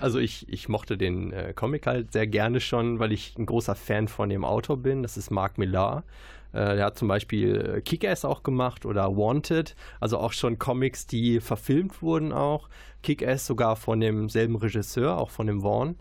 [0.00, 3.74] Also ich, ich mochte den äh, Comic halt sehr gerne schon, weil ich ein großer
[3.74, 5.02] Fan von dem Autor bin.
[5.02, 6.04] Das ist Mark Millar.
[6.52, 11.06] Äh, der hat zum Beispiel äh, Kick-Ass auch gemacht oder Wanted, also auch schon Comics,
[11.06, 12.68] die verfilmt wurden auch.
[13.02, 15.96] Kick-Ass sogar von demselben Regisseur, auch von dem Vaughn.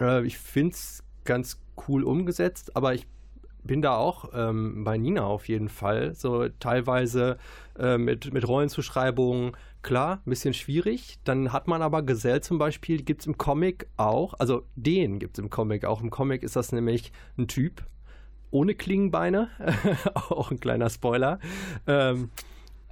[0.00, 3.06] Äh, ich finde es ganz cool umgesetzt, aber ich
[3.62, 6.14] bin da auch ähm, bei Nina auf jeden Fall.
[6.14, 7.38] So teilweise
[7.78, 11.18] äh, mit, mit Rollenzuschreibungen, klar, ein bisschen schwierig.
[11.24, 15.38] Dann hat man aber Gesell zum Beispiel, gibt es im Comic auch, also den gibt
[15.38, 16.02] es im Comic auch.
[16.02, 17.84] Im Comic ist das nämlich ein Typ
[18.50, 19.48] ohne Klingenbeine,
[20.14, 21.38] auch ein kleiner Spoiler.
[21.86, 22.30] Ähm,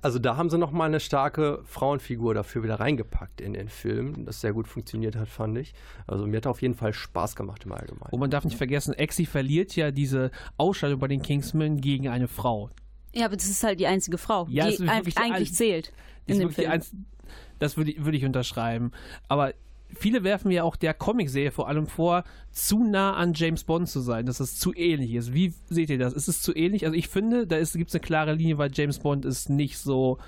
[0.02, 4.40] also da haben sie nochmal eine starke Frauenfigur dafür wieder reingepackt in den Film, das
[4.40, 5.74] sehr gut funktioniert hat, fand ich.
[6.06, 8.10] Also mir hat auf jeden Fall Spaß gemacht im Allgemeinen.
[8.12, 12.28] Und man darf nicht vergessen, Exi verliert ja diese Ausscheidung bei den Kingsmen gegen eine
[12.28, 12.70] Frau.
[13.14, 15.92] Ja, aber das ist halt die einzige Frau, Ja, die ein- eigentlich ein- zählt
[16.28, 16.70] Die in dem Film.
[16.70, 16.92] einz-
[17.58, 18.92] das würde ich, würde ich unterschreiben.
[19.28, 19.54] Aber
[19.96, 24.00] viele werfen ja auch der Comicserie vor allem vor, zu nah an James Bond zu
[24.00, 25.34] sein, dass es zu ähnlich ist.
[25.34, 26.12] Wie seht ihr das?
[26.12, 26.84] Ist es zu ähnlich?
[26.84, 30.18] Also ich finde, da gibt es eine klare Linie, weil James Bond ist nicht so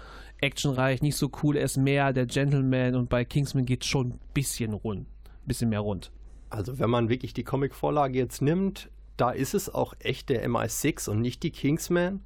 [0.40, 4.08] actionreich, nicht so cool, er ist mehr der Gentleman und bei Kingsman geht es schon
[4.08, 6.12] ein bisschen rund, ein bisschen mehr rund.
[6.50, 11.10] Also wenn man wirklich die Comic-Vorlage jetzt nimmt, da ist es auch echt der MI6
[11.10, 12.20] und nicht die Kingsman.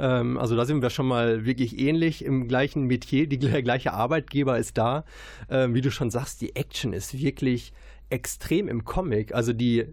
[0.00, 3.92] Ähm, also da sind wir schon mal wirklich ähnlich im gleichen Metier, die, der gleiche
[3.92, 5.04] Arbeitgeber ist da.
[5.48, 7.72] Ähm, wie du schon sagst, die Action ist wirklich
[8.08, 9.34] extrem im Comic.
[9.34, 9.86] Also die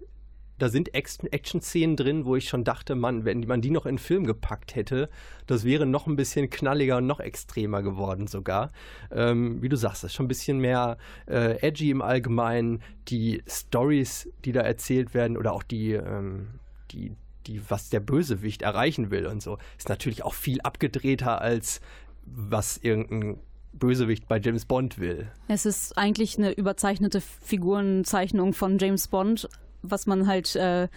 [0.58, 3.93] da sind Act- Action-Szenen drin, wo ich schon dachte, Mann, wenn man die noch in
[3.93, 5.10] den Film gepackt hätte,
[5.46, 8.72] das wäre noch ein bisschen knalliger und noch extremer geworden sogar.
[9.12, 12.82] Ähm, wie du sagst, das ist schon ein bisschen mehr äh, edgy im Allgemeinen.
[13.08, 16.60] Die Stories, die da erzählt werden oder auch die, ähm,
[16.91, 17.12] die,
[17.47, 21.81] die, was der Bösewicht erreichen will und so, ist natürlich auch viel abgedrehter als
[22.25, 23.39] was irgendein
[23.73, 25.27] Bösewicht bei James Bond will.
[25.47, 29.47] Es ist eigentlich eine überzeichnete Figurenzeichnung von James Bond,
[29.81, 30.88] was man halt, äh,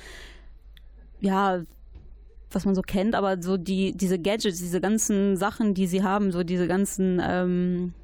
[1.20, 1.62] ja,
[2.50, 6.32] was man so kennt, aber so die, diese Gadgets, diese ganzen Sachen, die sie haben,
[6.32, 7.94] so diese ganzen, ähm,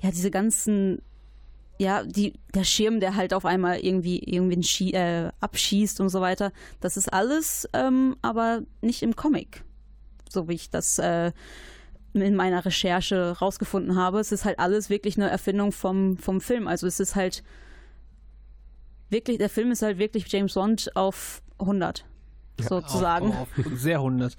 [0.00, 1.02] ja, diese ganzen,
[1.78, 6.20] ja, die, der Schirm, der halt auf einmal irgendwie irgendwen schie äh, abschießt und so
[6.20, 9.64] weiter, das ist alles, ähm, aber nicht im Comic,
[10.28, 11.32] so wie ich das äh,
[12.12, 14.20] in meiner Recherche rausgefunden habe.
[14.20, 16.68] Es ist halt alles wirklich eine Erfindung vom, vom Film.
[16.68, 17.42] Also es ist halt
[19.10, 22.04] wirklich, der Film ist halt wirklich James Bond auf 100,
[22.60, 23.32] sozusagen.
[23.32, 24.36] Auf, auf sehr 100.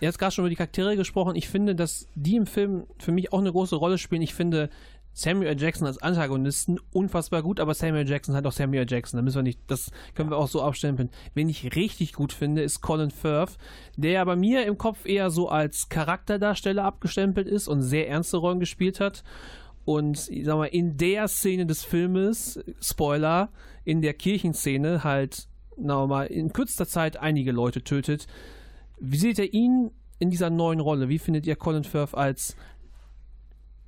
[0.00, 1.36] Er hat gerade schon über die Charaktere gesprochen.
[1.36, 4.22] Ich finde, dass die im Film für mich auch eine große Rolle spielen.
[4.22, 4.68] Ich finde
[5.12, 5.60] Samuel.
[5.60, 8.08] Jackson als Antagonisten unfassbar gut, aber Samuel.
[8.08, 8.86] Jackson hat auch Samuel.
[8.88, 9.18] Jackson.
[9.18, 11.10] Da müssen wir nicht, das können wir auch so abstempeln.
[11.34, 13.58] Wen ich richtig gut finde, ist Colin Firth,
[13.96, 18.60] der bei mir im Kopf eher so als Charakterdarsteller abgestempelt ist und sehr ernste Rollen
[18.60, 19.22] gespielt hat.
[19.84, 23.50] Und ich sag mal, in der Szene des Filmes, Spoiler,
[23.84, 28.26] in der Kirchenszene halt, na in kürzester Zeit einige Leute tötet.
[29.00, 31.08] Wie seht ihr ihn in dieser neuen Rolle?
[31.08, 32.56] Wie findet ihr Colin Firth als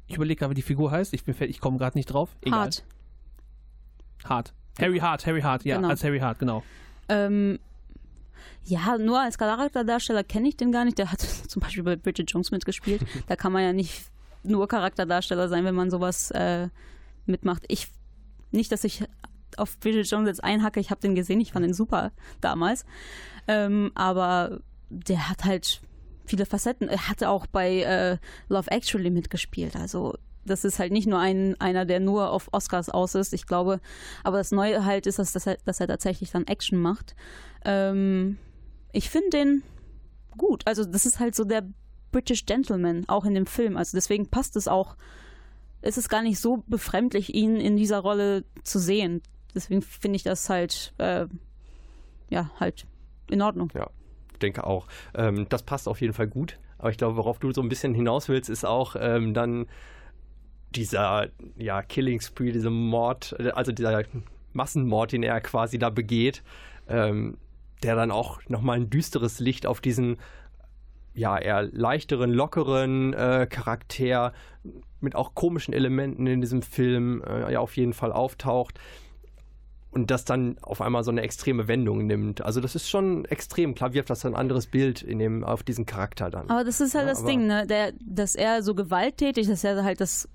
[0.07, 1.14] ich überlege gerade, wie die Figur heißt.
[1.14, 2.37] Ich, ich komme gerade nicht drauf.
[2.43, 2.61] Egal.
[2.61, 2.85] Hart.
[4.25, 4.55] Hart.
[4.81, 5.88] Harry Hart, Harry Hart, ja, Genau.
[5.88, 6.62] als Harry Hart, genau.
[7.09, 7.59] Ähm,
[8.64, 10.99] ja, nur als Charakterdarsteller kenne ich den gar nicht.
[10.99, 13.03] Der hat zum Beispiel bei Bridget Jones mitgespielt.
[13.29, 14.11] da kann man ja nicht
[14.43, 16.69] nur Charakterdarsteller sein, wenn man sowas äh,
[17.27, 17.64] mitmacht.
[17.69, 17.88] Ich
[18.51, 19.05] nicht, dass ich
[19.57, 20.81] auf Bridget Jones jetzt einhacke.
[20.81, 21.40] Ich habe den gesehen.
[21.40, 22.85] Ich fand den super damals.
[23.47, 25.81] Ähm, aber der hat halt
[26.25, 26.89] viele Facetten.
[26.89, 29.77] Er hatte auch bei äh, Love Actually mitgespielt.
[29.77, 33.33] Also das ist halt nicht nur ein, einer, der nur auf Oscars aus ist.
[33.33, 33.81] Ich glaube,
[34.23, 37.15] aber das Neue halt ist, dass, dass, er, dass er tatsächlich dann Action macht.
[37.65, 38.39] Ähm,
[38.93, 39.63] ich finde den
[40.37, 40.67] gut.
[40.67, 41.65] Also das ist halt so der
[42.13, 43.77] British Gentleman, auch in dem Film.
[43.77, 44.97] Also deswegen passt es auch.
[45.81, 49.23] Es ist gar nicht so befremdlich, ihn in dieser Rolle zu sehen.
[49.55, 51.27] Deswegen finde ich das halt, äh,
[52.31, 52.87] ja, halt
[53.31, 53.71] in Ordnung.
[53.75, 53.91] Ja,
[54.38, 54.87] denke auch.
[55.14, 56.59] Ähm, das passt auf jeden Fall gut.
[56.79, 59.66] Aber ich glaube, worauf du so ein bisschen hinaus willst, ist auch ähm, dann
[60.75, 64.02] dieser ja, Killing Spree, dieser Mord, also dieser
[64.52, 66.42] Massenmord, den er quasi da begeht,
[66.88, 67.38] ähm,
[67.83, 70.17] der dann auch nochmal ein düsteres Licht auf diesen
[71.15, 74.33] ja, eher leichteren, lockeren äh, Charakter
[75.00, 78.81] mit auch komischen Elementen in diesem Film äh, ja auf jeden Fall auftaucht
[79.95, 82.42] und das dann auf einmal so eine extreme Wendung nimmt.
[82.42, 83.75] Also das ist schon extrem.
[83.75, 86.51] Klar wirft das ein anderes Bild in dem, auf diesen Charakter dann.
[86.51, 87.67] Aber das ist halt Ja, das Ding, ne?
[87.67, 90.29] Der, dass er so gewalttätig, dass er halt das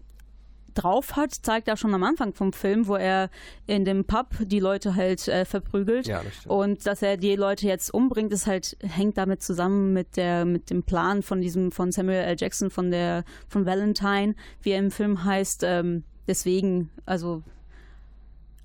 [0.76, 3.30] drauf hat, zeigt er schon am Anfang vom Film, wo er
[3.68, 6.08] in dem Pub die Leute halt äh, verprügelt.
[6.08, 6.46] Ja, das.
[6.46, 10.70] Und dass er die Leute jetzt umbringt, ist halt, hängt damit zusammen mit der, mit
[10.70, 12.36] dem Plan von diesem, von Samuel L.
[12.38, 15.64] Jackson, von der, von Valentine, wie er im Film heißt.
[15.66, 17.44] Ähm, deswegen, also,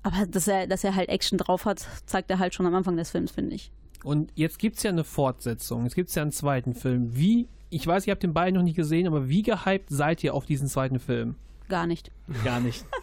[0.05, 2.95] aber dass er, dass er halt Action drauf hat, zeigt er halt schon am Anfang
[2.95, 3.71] des Films, finde ich.
[4.03, 5.83] Und jetzt gibt es ja eine Fortsetzung.
[5.83, 7.15] Jetzt gibt es ja einen zweiten Film.
[7.15, 10.35] Wie, ich weiß, ihr habt den beiden noch nicht gesehen, aber wie gehypt seid ihr
[10.35, 11.33] auf diesen zweiten Film?
[11.69, 12.11] Gar nicht.
[12.43, 12.85] Gar nicht.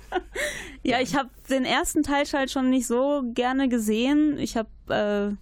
[0.85, 4.37] Ja, ich habe den ersten Teil halt schon nicht so gerne gesehen.
[4.39, 5.37] Ich habe äh,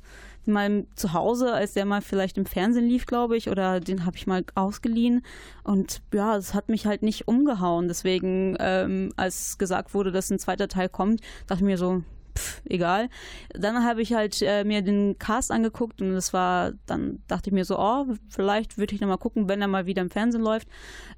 [0.51, 4.17] mal zu Hause, als der mal vielleicht im Fernsehen lief, glaube ich, oder den habe
[4.17, 5.23] ich mal ausgeliehen.
[5.65, 7.89] Und ja, es hat mich halt nicht umgehauen.
[7.89, 12.03] Deswegen, ähm, als gesagt wurde, dass ein zweiter Teil kommt, dachte ich mir so,
[12.37, 13.09] pff, egal.
[13.55, 17.55] Dann habe ich halt äh, mir den Cast angeguckt und es war, dann dachte ich
[17.55, 20.43] mir so, oh, vielleicht würde ich noch mal gucken, wenn er mal wieder im Fernsehen
[20.43, 20.69] läuft.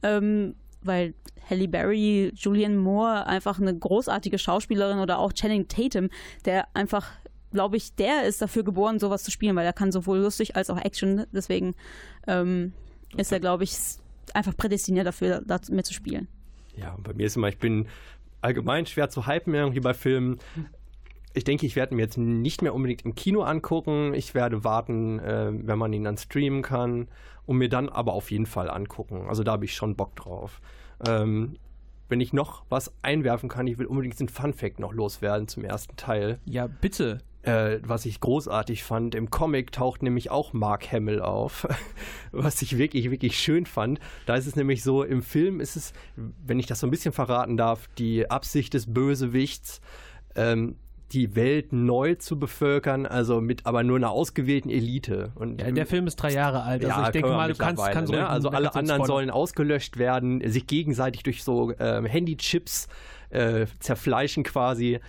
[0.02, 0.54] Ähm,
[0.84, 1.14] weil
[1.48, 6.08] Halle Berry, Julianne Moore einfach eine großartige Schauspielerin oder auch Channing Tatum,
[6.44, 7.10] der einfach,
[7.52, 10.70] glaube ich, der ist dafür geboren, sowas zu spielen, weil er kann sowohl lustig als
[10.70, 11.26] auch Action.
[11.32, 11.74] Deswegen
[12.26, 12.72] ähm,
[13.16, 13.76] ist er, glaube ich,
[14.34, 16.28] einfach prädestiniert dafür, da mitzuspielen.
[16.76, 17.86] Ja, und bei mir ist immer, ich bin
[18.40, 20.38] allgemein schwer zu hypen irgendwie bei Filmen.
[21.34, 24.12] Ich denke, ich werde mir jetzt nicht mehr unbedingt im Kino angucken.
[24.14, 27.08] Ich werde warten, äh, wenn man ihn dann streamen kann
[27.46, 29.26] und mir dann aber auf jeden Fall angucken.
[29.28, 30.60] Also da habe ich schon Bock drauf.
[31.06, 31.56] Ähm,
[32.08, 35.64] wenn ich noch was einwerfen kann, ich will unbedingt den Fun Fact noch loswerden zum
[35.64, 36.38] ersten Teil.
[36.44, 37.18] Ja, bitte.
[37.42, 41.66] Äh, was ich großartig fand, im Comic taucht nämlich auch Mark Hamill auf,
[42.32, 43.98] was ich wirklich, wirklich schön fand.
[44.26, 47.12] Da ist es nämlich so, im Film ist es, wenn ich das so ein bisschen
[47.12, 49.80] verraten darf, die Absicht des Bösewichts,
[50.36, 50.76] ähm,
[51.12, 55.32] die Welt neu zu bevölkern, also mit aber nur einer ausgewählten Elite.
[55.34, 57.84] Und Ja, der Film ist drei Jahre alt, also ja, ich denke mal, du kannst,
[57.90, 58.26] kannst ne?
[58.26, 62.88] Also alle anderen sollen ausgelöscht werden, sich gegenseitig durch so ähm, Handychips
[63.30, 65.00] äh, zerfleischen quasi.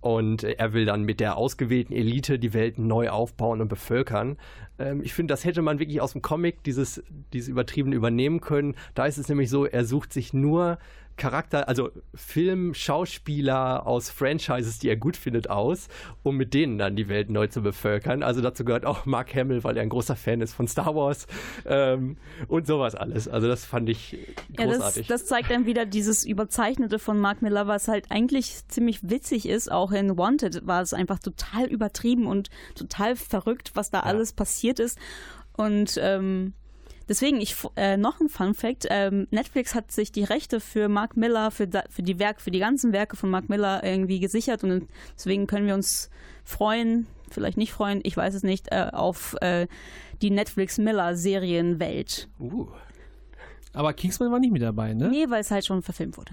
[0.00, 4.36] Und äh, er will dann mit der ausgewählten Elite die Welt neu aufbauen und bevölkern.
[4.78, 8.76] Ähm, ich finde, das hätte man wirklich aus dem Comic, dieses, dieses übertrieben übernehmen können.
[8.94, 10.78] Da ist es nämlich so, er sucht sich nur
[11.18, 15.88] Charakter, also Film, Schauspieler aus Franchises, die er gut findet, aus,
[16.22, 18.22] um mit denen dann die Welt neu zu bevölkern.
[18.22, 21.26] Also dazu gehört auch Mark Hamill, weil er ein großer Fan ist von Star Wars
[21.66, 22.16] ähm,
[22.46, 23.28] und sowas alles.
[23.28, 25.06] Also das fand ich Ja, das, großartig.
[25.08, 29.70] das zeigt dann wieder dieses Überzeichnete von Mark Miller, was halt eigentlich ziemlich witzig ist.
[29.70, 34.78] Auch in Wanted war es einfach total übertrieben und total verrückt, was da alles passiert
[34.78, 34.98] ist.
[35.56, 36.54] Und ähm,
[37.08, 41.16] deswegen, ich äh, noch ein Fun Fact: ähm, Netflix hat sich die Rechte für Mark
[41.16, 44.88] Miller, für, für die Werke, für die ganzen Werke von Mark Miller irgendwie gesichert und
[45.16, 46.10] deswegen können wir uns
[46.44, 49.66] freuen, vielleicht nicht freuen, ich weiß es nicht, äh, auf äh,
[50.22, 52.28] die Netflix Miller Serienwelt.
[52.40, 52.68] uh.
[53.72, 55.08] Aber Kingsman war nicht mit dabei, ne?
[55.08, 56.32] Nee, weil es halt schon verfilmt wurde.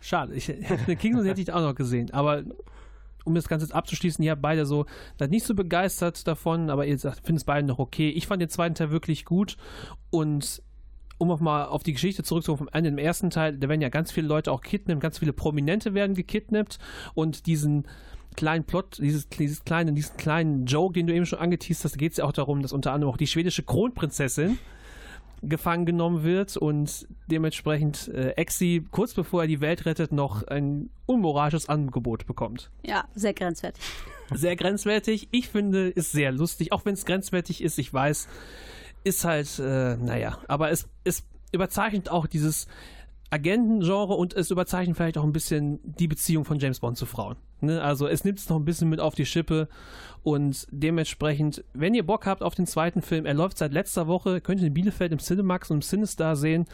[0.00, 0.46] Schade, ich,
[0.98, 2.10] Kingsman hätte ich auch noch gesehen.
[2.12, 2.42] Aber
[3.24, 4.86] um das Ganze jetzt abzuschließen, ihr habt beide so
[5.28, 8.10] nicht so begeistert davon, aber ihr findet es beide noch okay.
[8.10, 9.56] Ich fand den zweiten Teil wirklich gut
[10.10, 10.62] und
[11.18, 13.90] um auch mal auf die Geschichte zurückzukommen vom Ende im ersten Teil, da werden ja
[13.90, 16.78] ganz viele Leute auch kidnappt, ganz viele Prominente werden gekidnappt
[17.14, 17.86] und diesen
[18.34, 22.12] kleinen Plot, dieses, dieses kleine, diesen kleinen Joke, den du eben schon angeteased hast, geht
[22.12, 24.58] es ja auch darum, dass unter anderem auch die schwedische Kronprinzessin
[25.42, 30.90] gefangen genommen wird und dementsprechend äh, Exi kurz bevor er die Welt rettet noch ein
[31.06, 32.70] unmoralisches Angebot bekommt.
[32.84, 33.82] Ja, sehr grenzwertig.
[34.34, 35.28] Sehr grenzwertig.
[35.30, 37.76] Ich finde, ist sehr lustig, auch wenn es grenzwertig ist.
[37.76, 38.28] Ich weiß,
[39.04, 42.66] ist halt, äh, naja, aber es, es überzeichnet auch dieses
[43.28, 47.36] Agentengenre und es überzeichnet vielleicht auch ein bisschen die Beziehung von James Bond zu Frauen.
[47.62, 47.82] Ne?
[47.82, 49.68] Also es nimmt es noch ein bisschen mit auf die Schippe
[50.22, 54.40] und dementsprechend, wenn ihr Bock habt auf den zweiten Film, er läuft seit letzter Woche,
[54.40, 56.66] könnt ihr in Bielefeld im Cinemax und im Cinestar sehen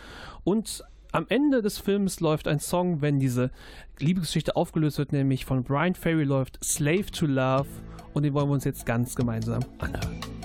[0.45, 3.51] und am Ende des Films läuft ein Song, wenn diese
[3.99, 7.67] Liebesgeschichte aufgelöst wird, nämlich von Brian Ferry läuft Slave to Love
[8.13, 10.38] und den wollen wir uns jetzt ganz gemeinsam anhören.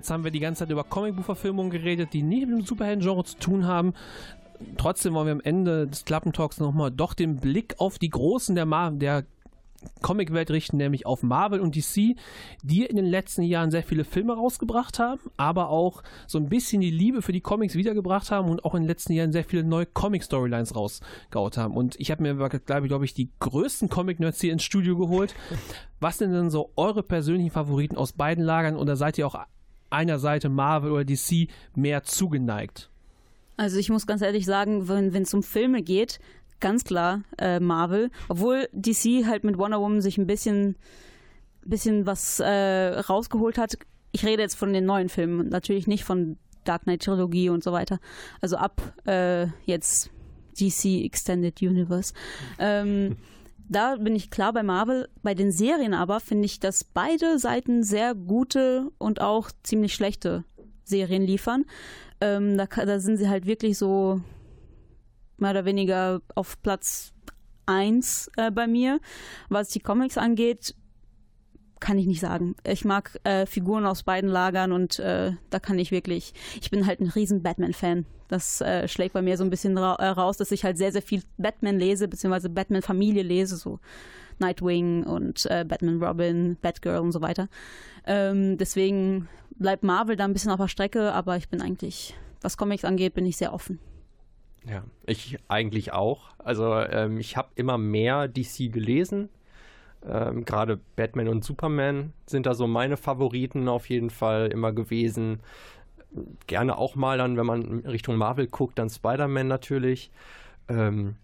[0.00, 3.38] Jetzt haben wir die ganze Zeit über Comicbuchverfilmungen geredet, die nicht mit dem Superhelden-Genre zu
[3.38, 3.92] tun haben.
[4.78, 8.64] Trotzdem wollen wir am Ende des Klappentalks nochmal doch den Blick auf die Großen der,
[8.64, 9.24] Mar der
[10.02, 12.16] Comicwelt richten, nämlich auf Marvel und DC,
[12.62, 16.80] die in den letzten Jahren sehr viele Filme rausgebracht haben, aber auch so ein bisschen
[16.80, 19.64] die Liebe für die Comics wiedergebracht haben und auch in den letzten Jahren sehr viele
[19.64, 21.76] neue Comic-Storylines rausgehaut haben.
[21.76, 25.34] Und ich habe mir, glaube glaub ich, die größten Comic-Nerds hier ins Studio geholt.
[25.98, 29.38] Was sind denn so eure persönlichen Favoriten aus beiden Lagern oder seid ihr auch
[29.90, 32.90] einer Seite Marvel oder DC mehr zugeneigt?
[33.56, 36.18] Also ich muss ganz ehrlich sagen, wenn es um Filme geht,
[36.60, 40.76] ganz klar äh, Marvel, obwohl DC halt mit Wonder Woman sich ein bisschen,
[41.64, 43.76] bisschen was äh, rausgeholt hat.
[44.12, 47.72] Ich rede jetzt von den neuen Filmen, natürlich nicht von Dark Knight Trilogie und so
[47.72, 47.98] weiter.
[48.40, 50.10] Also ab äh, jetzt
[50.58, 52.12] DC Extended Universe.
[52.58, 53.16] Ähm,
[53.70, 55.08] da bin ich klar bei Marvel.
[55.22, 60.44] Bei den Serien aber finde ich, dass beide Seiten sehr gute und auch ziemlich schlechte
[60.82, 61.64] Serien liefern.
[62.20, 64.20] Ähm, da, da sind sie halt wirklich so
[65.38, 67.12] mehr oder weniger auf Platz
[67.66, 69.00] 1 äh, bei mir.
[69.48, 70.74] Was die Comics angeht,
[71.80, 72.54] kann ich nicht sagen.
[72.64, 76.86] Ich mag äh, Figuren aus beiden Lagern und äh, da kann ich wirklich, ich bin
[76.86, 78.06] halt ein riesen Batman-Fan.
[78.28, 80.92] Das äh, schlägt bei mir so ein bisschen ra äh, raus, dass ich halt sehr,
[80.92, 83.80] sehr viel Batman lese, beziehungsweise Batman-Familie lese, so
[84.38, 87.48] Nightwing und äh, Batman Robin, Batgirl und so weiter.
[88.06, 89.28] Ähm, deswegen
[89.58, 93.14] bleibt Marvel da ein bisschen auf der Strecke, aber ich bin eigentlich, was Comics angeht,
[93.14, 93.78] bin ich sehr offen.
[94.68, 96.30] Ja, ich eigentlich auch.
[96.38, 99.28] Also ähm, ich habe immer mehr DC gelesen.
[100.06, 105.40] Ähm, Gerade Batman und Superman sind da so meine Favoriten auf jeden Fall immer gewesen.
[106.46, 110.10] Gerne auch mal dann, wenn man Richtung Marvel guckt, dann Spider-Man natürlich.
[110.68, 111.16] Ähm,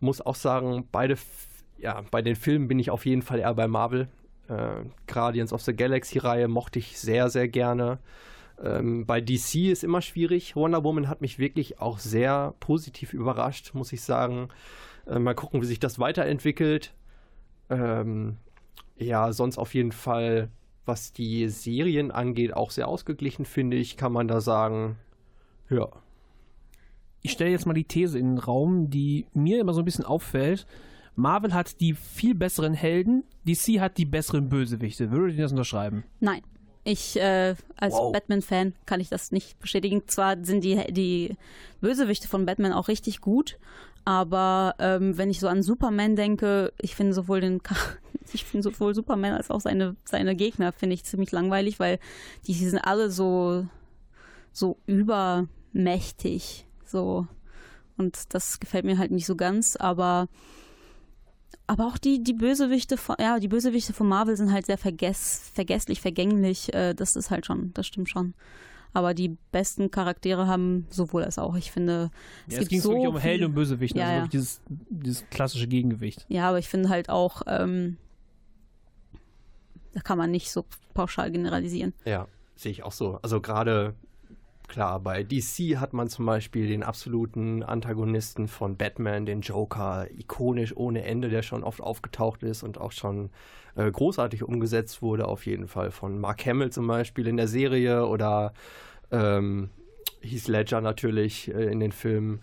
[0.00, 1.16] muss auch sagen, beide,
[1.78, 4.08] ja, bei den Filmen bin ich auf jeden Fall eher bei Marvel.
[4.48, 7.98] Äh, Guardians of the Galaxy-Reihe mochte ich sehr, sehr gerne.
[8.62, 10.54] Ähm, bei DC ist immer schwierig.
[10.54, 14.48] Wonder Woman hat mich wirklich auch sehr positiv überrascht, muss ich sagen.
[15.06, 16.92] Äh, mal gucken, wie sich das weiterentwickelt.
[17.70, 18.36] Ähm,
[18.96, 20.50] ja, sonst auf jeden Fall,
[20.84, 24.96] was die Serien angeht, auch sehr ausgeglichen, finde ich, kann man da sagen.
[25.70, 25.88] Ja.
[27.22, 30.04] Ich stelle jetzt mal die These in den Raum, die mir immer so ein bisschen
[30.04, 30.66] auffällt.
[31.14, 35.10] Marvel hat die viel besseren Helden, DC hat die besseren Bösewichte.
[35.10, 36.04] Würdet ihr das unterschreiben?
[36.20, 36.42] Nein.
[36.84, 38.12] Ich, äh, als wow.
[38.12, 40.02] Batman-Fan kann ich das nicht bestätigen.
[40.08, 41.36] Zwar sind die, die
[41.80, 43.58] Bösewichte von Batman auch richtig gut,
[44.04, 47.60] aber ähm, wenn ich so an Superman denke, ich finde sowohl den
[48.32, 51.98] ich finde sowohl Superman als auch seine, seine Gegner finde ich ziemlich langweilig, weil
[52.46, 53.66] die, die sind alle so,
[54.52, 56.66] so übermächtig.
[56.84, 57.26] So.
[57.96, 60.28] Und das gefällt mir halt nicht so ganz, aber
[61.66, 65.50] aber auch die, die Bösewichte von, ja, die Bösewichte von Marvel sind halt sehr vergess,
[65.54, 66.72] vergesslich, vergänglich.
[66.74, 68.34] Äh, das ist halt schon, das stimmt schon.
[68.94, 71.56] Aber die besten Charaktere haben sowohl als auch.
[71.56, 72.10] Ich finde,
[72.46, 75.30] es, ja, es ging so wirklich um Held und Bösewicht, ja, also wirklich dieses, dieses
[75.30, 76.26] klassische Gegengewicht.
[76.28, 77.96] Ja, aber ich finde halt auch, ähm,
[79.94, 81.94] da kann man nicht so pauschal generalisieren.
[82.04, 83.18] Ja, sehe ich auch so.
[83.22, 83.94] Also gerade
[84.72, 90.74] klar, bei DC hat man zum Beispiel den absoluten Antagonisten von Batman, den Joker, ikonisch
[90.74, 93.28] ohne Ende, der schon oft aufgetaucht ist und auch schon
[93.76, 98.06] äh, großartig umgesetzt wurde, auf jeden Fall von Mark Hamill zum Beispiel in der Serie
[98.06, 98.54] oder
[99.10, 99.68] ähm,
[100.22, 102.40] Heath Ledger natürlich äh, in den Filmen.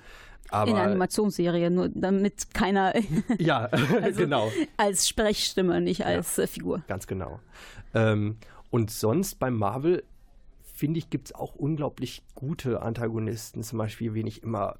[0.51, 2.93] Aber, in der Animationsserie, nur damit keiner.
[3.39, 3.65] ja,
[4.01, 4.51] also genau.
[4.77, 6.83] Als Sprechstimme, nicht als ja, äh, Figur.
[6.87, 7.39] Ganz genau.
[7.95, 8.37] Ähm,
[8.69, 10.03] und sonst beim Marvel
[10.79, 13.63] finde ich, gibt es auch unglaublich gute Antagonisten.
[13.63, 14.77] Zum Beispiel, wen ich immer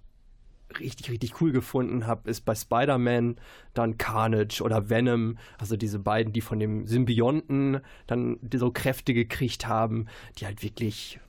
[0.80, 3.36] richtig, richtig cool gefunden habe, ist bei Spider-Man
[3.74, 9.68] dann Carnage oder Venom, also diese beiden, die von dem Symbionten dann so Kräfte gekriegt
[9.68, 11.20] haben, die halt wirklich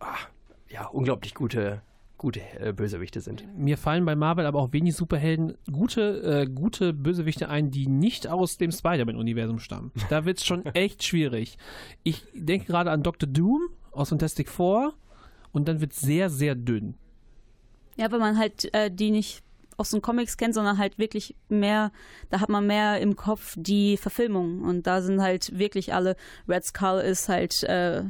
[0.00, 0.28] ach,
[0.68, 1.80] ja, unglaublich gute
[2.18, 3.44] gute äh, Bösewichte sind.
[3.56, 8.26] Mir fallen bei Marvel aber auch wenig Superhelden gute, äh, gute Bösewichte ein, die nicht
[8.26, 9.92] aus dem Spider-Man-Universum stammen.
[10.10, 11.56] Da wird es schon echt schwierig.
[12.02, 13.28] Ich denke gerade an Dr.
[13.28, 13.68] Doom,
[13.98, 14.94] aus Fantastic Four
[15.52, 16.94] und dann wird es sehr, sehr dünn.
[17.96, 19.42] Ja, weil man halt äh, die nicht
[19.76, 21.92] aus den Comics kennt, sondern halt wirklich mehr,
[22.30, 26.16] da hat man mehr im Kopf die Verfilmungen und da sind halt wirklich alle,
[26.48, 28.02] Red Skull ist halt äh,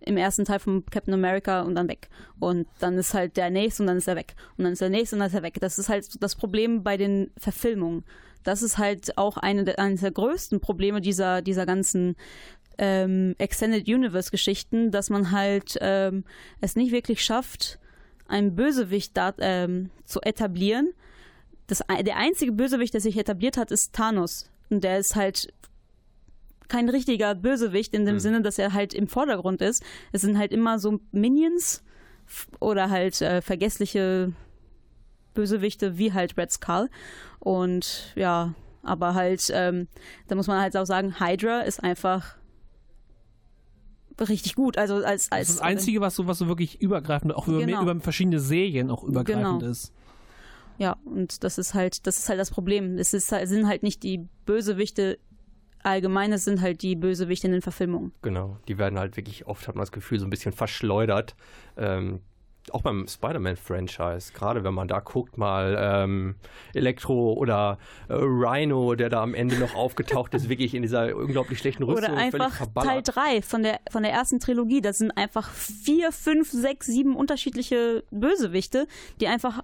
[0.00, 2.08] im ersten Teil von Captain America und dann weg.
[2.38, 4.34] Und dann ist halt der nächste und dann ist er weg.
[4.56, 5.56] Und dann ist der nächste und dann ist er weg.
[5.60, 8.04] Das ist halt das Problem bei den Verfilmungen.
[8.42, 12.16] Das ist halt auch eine eines der größten Probleme dieser, dieser ganzen
[12.78, 16.24] ähm, Extended Universe Geschichten, dass man halt ähm,
[16.60, 17.78] es nicht wirklich schafft,
[18.26, 20.92] einen Bösewicht da, ähm, zu etablieren.
[21.66, 24.50] Das, der einzige Bösewicht, der sich etabliert hat, ist Thanos.
[24.70, 25.52] Und der ist halt
[26.68, 28.20] kein richtiger Bösewicht in dem Mhm.
[28.20, 29.82] Sinne, dass er halt im Vordergrund ist.
[30.12, 31.82] Es sind halt immer so Minions
[32.60, 34.32] oder halt äh, vergessliche
[35.34, 36.88] Bösewichte wie halt Red Skull.
[37.38, 39.88] Und ja, aber halt, ähm,
[40.28, 42.36] da muss man halt auch sagen, Hydra ist einfach
[44.20, 44.78] richtig gut.
[44.78, 47.58] Also als, Das als ist das Einzige, was so, was so wirklich übergreifend, auch über,
[47.64, 47.82] Genau.
[47.82, 49.70] über verschiedene Serien auch übergreifend Genau.
[49.70, 49.92] ist.
[50.78, 52.98] Ja, und das ist halt, das ist halt das Problem.
[52.98, 55.18] Es ist, halt- sind halt nicht die Bösewichte
[55.82, 58.12] allgemein, es sind halt die Bösewichte in den Verfilmungen.
[58.22, 61.36] Genau, die werden halt wirklich oft, hat man das Gefühl, so ein bisschen verschleudert.
[61.76, 62.20] Ähm,
[62.72, 66.36] auch beim Spider-Man-Franchise, gerade wenn man da guckt, mal ähm,
[66.72, 71.58] Elektro oder äh, Rhino, der da am Ende noch aufgetaucht ist, wirklich in dieser unglaublich
[71.58, 72.12] schlechten Rüstung.
[72.12, 72.66] Oder einfach.
[72.74, 74.80] Teil 3 von der, von der ersten Trilogie.
[74.80, 78.86] Das sind einfach vier, fünf, sechs, sieben unterschiedliche Bösewichte,
[79.20, 79.62] die einfach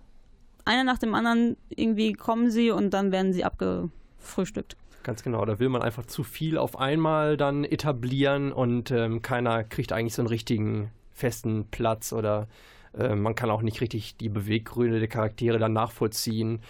[0.65, 4.77] einer nach dem anderen irgendwie kommen sie und dann werden sie abgefrühstückt.
[5.03, 9.65] Ganz genau, da will man einfach zu viel auf einmal dann etablieren und ähm, keiner
[9.65, 12.49] kriegt eigentlich so einen richtigen festen Platz oder
[12.97, 16.61] äh, man kann auch nicht richtig die Beweggründe der Charaktere dann nachvollziehen.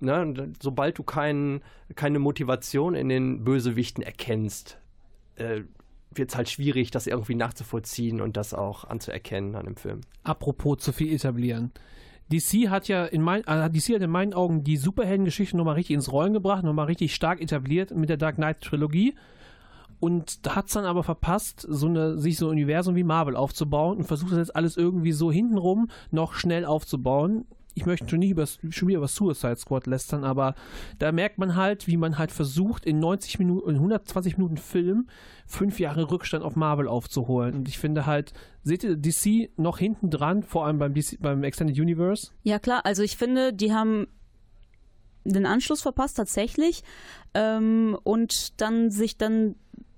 [0.00, 0.52] Ne?
[0.60, 1.62] Sobald du kein,
[1.94, 4.78] keine Motivation in den Bösewichten erkennst,
[5.36, 5.62] äh,
[6.10, 10.02] wird es halt schwierig, das irgendwie nachzuvollziehen und das auch anzuerkennen an dem Film.
[10.24, 11.72] Apropos zu viel etablieren.
[12.30, 15.94] DC hat ja in, mein, äh, DC hat in meinen Augen die Superheldengeschichte nochmal richtig
[15.94, 19.14] ins Rollen gebracht, nochmal richtig stark etabliert mit der Dark Knight Trilogie.
[20.02, 23.98] Und hat es dann aber verpasst, so eine, sich so ein Universum wie Marvel aufzubauen
[23.98, 27.44] und versucht das jetzt alles irgendwie so hintenrum noch schnell aufzubauen.
[27.74, 30.56] Ich möchte schon nicht über, schon wieder über Suicide Squad lästern, aber
[30.98, 35.06] da merkt man halt, wie man halt versucht, in 90 Minuten, in 120 Minuten Film
[35.46, 37.54] fünf Jahre Rückstand auf Marvel aufzuholen.
[37.54, 38.32] Und ich finde halt,
[38.64, 42.32] seht ihr DC noch hinten dran, vor allem beim, DC, beim Extended Universe?
[42.42, 44.08] Ja klar, also ich finde, die haben
[45.24, 46.82] den Anschluss verpasst tatsächlich
[47.34, 49.54] ähm, und dann sich dann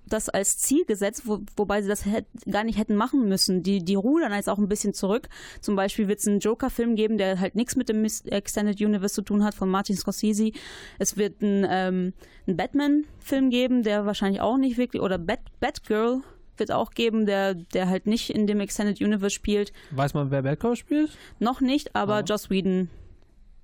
[0.06, 3.62] das als Ziel gesetzt, wo, wobei sie das hätt, gar nicht hätten machen müssen.
[3.62, 5.28] Die, die rudern jetzt auch ein bisschen zurück.
[5.60, 9.22] Zum Beispiel wird es einen Joker-Film geben, der halt nichts mit dem Extended Universe zu
[9.22, 10.52] tun hat, von Martin Scorsese.
[10.98, 12.12] Es wird einen, ähm,
[12.46, 16.22] einen Batman-Film geben, der wahrscheinlich auch nicht wirklich, oder Bat Batgirl
[16.56, 19.72] wird auch geben, der, der halt nicht in dem Extended Universe spielt.
[19.90, 21.10] Weiß man, wer Batgirl spielt?
[21.40, 22.88] Noch nicht, aber Joss Whedon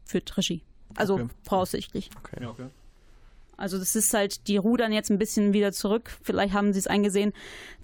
[0.05, 0.62] führt Regie.
[0.97, 1.26] Also Okay.
[1.43, 2.11] voraussichtlich.
[2.18, 2.47] Okay.
[2.47, 2.66] okay.
[3.61, 6.11] Also das ist halt, die rudern jetzt ein bisschen wieder zurück.
[6.23, 7.33] Vielleicht haben sie es eingesehen,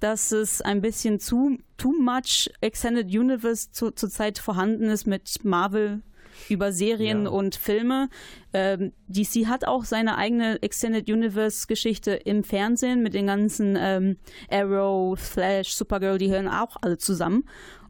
[0.01, 6.03] dass es ein bisschen zu too much Extended Universe zu, zurzeit vorhanden ist mit Marvel
[6.49, 7.31] über Serien Ja.
[7.31, 8.09] und Filme.
[8.53, 14.17] Ähm, DC hat auch seine eigene Extended Universe Geschichte im Fernsehen mit den ganzen ähm,
[14.51, 17.45] Arrow, Flash, Supergirl, die hören auch alle zusammen.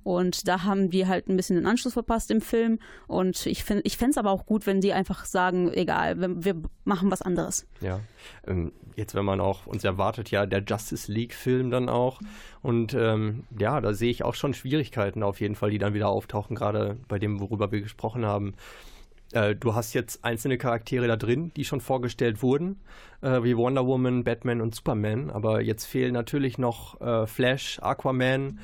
[0.07, 2.79] Und da haben wir halt ein bisschen den Anschluss verpasst im Film.
[3.09, 6.63] Und ich finde ich es aber auch gut, wenn die einfach sagen, egal, wir, wir
[6.85, 7.67] machen was anderes.
[7.81, 7.99] Ja,
[8.47, 12.21] ähm, jetzt wenn man auch, uns erwartet ja der Justice League-Film dann auch.
[12.63, 16.09] Und ähm, ja, da sehe ich auch schon Schwierigkeiten auf jeden Fall, die dann wieder
[16.09, 18.55] auftauchen, gerade bei dem, worüber wir gesprochen haben.
[19.33, 22.79] Äh, du hast jetzt einzelne Charaktere da drin, die schon vorgestellt wurden,
[23.23, 25.31] äh, wie Wonder Woman, Batman und Superman.
[25.31, 28.61] Aber jetzt fehlen natürlich noch äh, Flash, Aquaman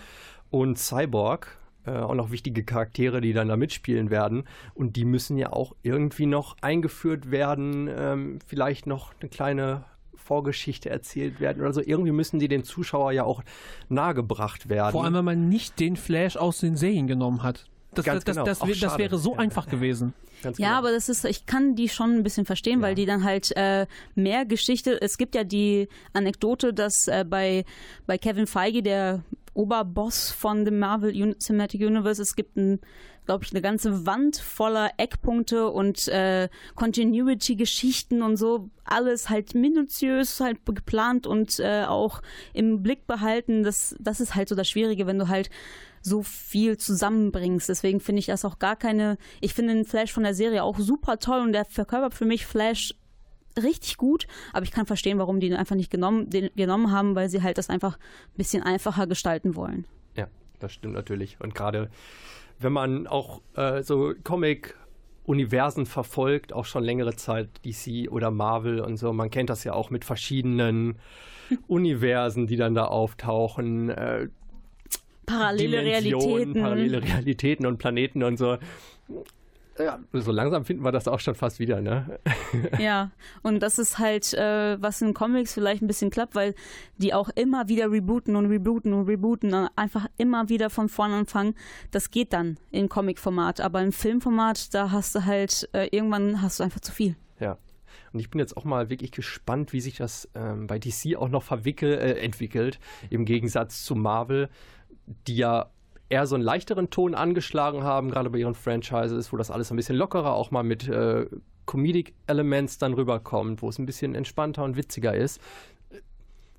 [0.53, 1.59] und Cyborg.
[1.85, 4.45] Äh, auch noch wichtige Charaktere, die dann da mitspielen werden.
[4.75, 9.85] Und die müssen ja auch irgendwie noch eingeführt werden, ähm, vielleicht noch eine kleine
[10.15, 11.81] Vorgeschichte erzählt werden oder so.
[11.81, 13.43] Irgendwie müssen die dem Zuschauer ja auch
[13.89, 14.93] nahegebracht werden.
[14.93, 17.67] Vor allem, wenn man nicht den Flash aus den Serien genommen hat.
[17.95, 18.47] Das, Ganz das, genau.
[18.47, 19.39] das, das, wäre so Ja.
[19.41, 20.15] einfach gewesen.
[20.43, 20.79] Ganz Ja, genau.
[20.79, 23.87] aber das ist, ich kann die schon ein bisschen verstehen, weil die dann halt äh,
[24.15, 27.65] mehr Geschichte, es gibt ja die Anekdote, dass äh, bei,
[28.07, 29.23] bei Kevin Feige, der
[29.55, 32.57] Oberboss von dem Marvel Cinematic Universe, es gibt
[33.25, 38.71] glaube ich, eine ganze Wand voller Eckpunkte und äh, Continuity-Geschichten und so.
[38.85, 42.21] Alles halt minutiös halt geplant und äh, auch
[42.53, 43.63] im Blick behalten.
[43.63, 45.51] Das, das ist halt so das Schwierige, wenn du halt
[46.01, 47.69] so viel zusammenbringst.
[47.69, 49.19] Deswegen finde ich das auch gar keine.
[49.41, 52.45] Ich finde den Flash von der Serie auch super toll und der verkörpert für mich
[52.45, 52.95] Flash
[53.61, 57.15] richtig gut, aber ich kann verstehen, warum die ihn einfach nicht genommen, den, genommen haben,
[57.15, 59.85] weil sie halt das einfach ein bisschen einfacher gestalten wollen.
[60.17, 60.29] Ja,
[60.59, 61.37] das stimmt natürlich.
[61.41, 61.91] Und gerade
[62.59, 68.97] wenn man auch äh, so Comic-Universen verfolgt, auch schon längere Zeit DC oder Marvel und
[68.97, 70.99] so, man kennt das ja auch mit verschiedenen
[71.67, 73.91] Universen, die dann da auftauchen.
[73.91, 74.29] Äh,
[75.27, 76.55] Parallele Realitäten.
[76.55, 78.59] Parallele Realitäten und Planeten und so.
[79.79, 82.19] Ja, so langsam finden wir das auch schon fast wieder, ne?
[82.79, 83.11] Ja,
[83.43, 86.55] und das ist halt, äh, was in Comics vielleicht ein bisschen klappt, weil
[86.99, 91.15] die auch immer wieder rebooten und rebooten und rebooten und einfach immer wieder von vorne
[91.15, 91.55] anfangen.
[91.91, 96.61] Das geht dann in Comic-Format, aber im Filmformat, da hast du halt, äh, irgendwann hast
[96.61, 97.17] du einfach zu viel.
[97.41, 97.57] Ja.
[98.13, 101.29] Und ich bin jetzt auch mal wirklich gespannt, wie sich das ähm, bei DC auch
[101.29, 104.51] noch verwickel, äh, entwickelt, im Gegensatz zu Marvel,
[105.27, 105.71] die ja
[106.13, 109.77] eher so einen leichteren Ton angeschlagen haben, gerade bei ihren Franchises, wo das alles ein
[109.77, 111.27] bisschen lockerer auch mal mit äh,
[111.65, 115.41] Comedic Elements dann rüberkommt, wo es ein bisschen entspannter und witziger ist.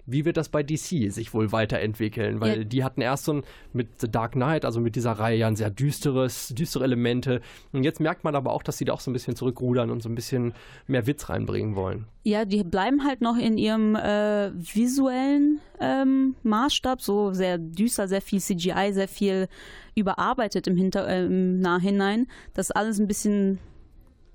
[0.05, 2.41] Wie wird das bei DC sich wohl weiterentwickeln?
[2.41, 2.63] Weil Ja.
[2.63, 5.55] die hatten erst so ein, mit The Dark Knight, also mit dieser Reihe, ja ein
[5.55, 7.41] sehr düsteres, düstere Elemente.
[7.71, 10.03] Und jetzt merkt man aber auch, dass sie da auch so ein bisschen zurückrudern und
[10.03, 10.53] so ein bisschen
[10.87, 12.05] mehr Witz reinbringen wollen.
[12.23, 18.21] Ja, die bleiben halt noch in ihrem äh, visuellen ähm, Maßstab, so sehr düster, sehr
[18.21, 19.47] viel CGI, sehr viel
[19.95, 23.59] überarbeitet im, Hinter äh, im Nachhinein, dass alles ein bisschen,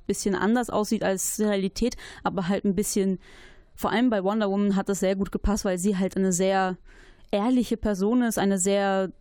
[0.06, 3.18] bisschen anders aussieht als Realität, aber halt ein bisschen,
[3.78, 6.76] vor allem bei Wonder Woman hat das sehr gut gepasst, weil sie halt eine sehr
[7.30, 9.12] ehrliche Person ist, eine sehr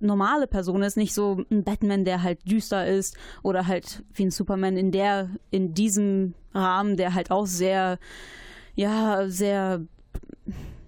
[0.00, 4.32] normale Person ist, nicht so ein Batman, der halt düster ist oder halt wie ein
[4.32, 8.00] Superman in der, in diesem Rahmen, der halt auch sehr,
[8.74, 9.82] ja, sehr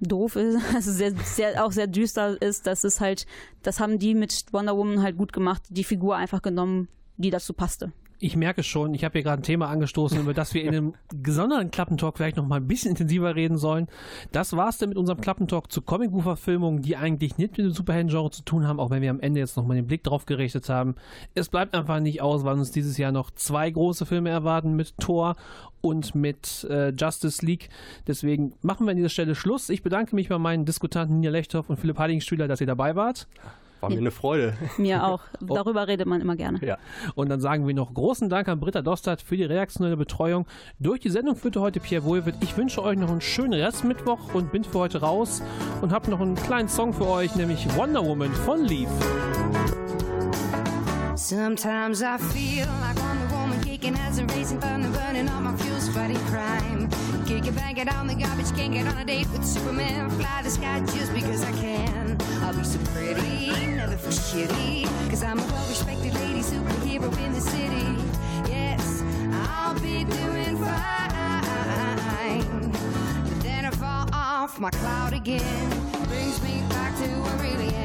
[0.01, 2.67] doof ist, also sehr, sehr, auch sehr düster ist.
[2.67, 3.27] Das ist halt,
[3.63, 7.53] das haben die mit Wonder Woman halt gut gemacht, die Figur einfach genommen, die dazu
[7.53, 7.93] passte.
[8.19, 10.95] Ich merke schon, ich habe hier gerade ein Thema angestoßen, über das wir in einem
[11.23, 13.89] gesonderten Klappentalk vielleicht noch mal ein bisschen intensiver reden sollen.
[14.33, 18.43] Das war's denn mit unserem Klappentalk zu Comicbuchverfilmungen, die eigentlich nicht mit dem Superhelden-Genre zu
[18.43, 20.95] tun haben, auch wenn wir am Ende jetzt noch mal den Blick drauf gerichtet haben.
[21.35, 24.97] Es bleibt einfach nicht aus, weil uns dieses Jahr noch zwei große Filme erwarten mit
[24.99, 25.37] Thor
[25.83, 27.69] und mit äh, Justice League.
[28.07, 29.69] Deswegen machen wir an dieser Stelle Schluss.
[29.69, 33.29] Ich bedanke mich bei meinen Diskutanten Nina Lechthoff und Philipp Heiligenstühler, dass ihr dabei wart.
[33.81, 34.55] War mir eine Freude.
[34.79, 35.21] Mir auch.
[35.41, 36.65] Darüber redet man immer gerne.
[36.65, 36.79] Ja.
[37.15, 40.47] Und dann sagen wir noch großen Dank an Britta Dostert für die redaktionelle Betreuung.
[40.79, 42.37] Durch die Sendung führte heute Pierre Wohlwitt.
[42.41, 45.43] Ich wünsche euch noch einen schönen Restmittwoch und bin für heute raus
[45.83, 48.89] und habe noch einen kleinen Song für euch, nämlich Wonder Woman von Leaf.
[51.15, 53.36] Sometimes I feel like Wonder
[53.77, 56.89] Kicking as a racing thunder, burning all my fuels, fighting crime.
[57.27, 60.09] Kick it, bang it on the garbage, can't get on a date with Superman.
[60.13, 62.17] Fly the sky just because I can.
[62.41, 64.87] I'll be so pretty, never feel shitty.
[65.11, 67.99] Cause I'm a well respected lady superhero in the city.
[68.51, 69.03] Yes,
[69.47, 71.51] I'll be doing fine.
[73.29, 75.69] But then I fall off my cloud again.
[76.09, 77.76] Brings me back to who I really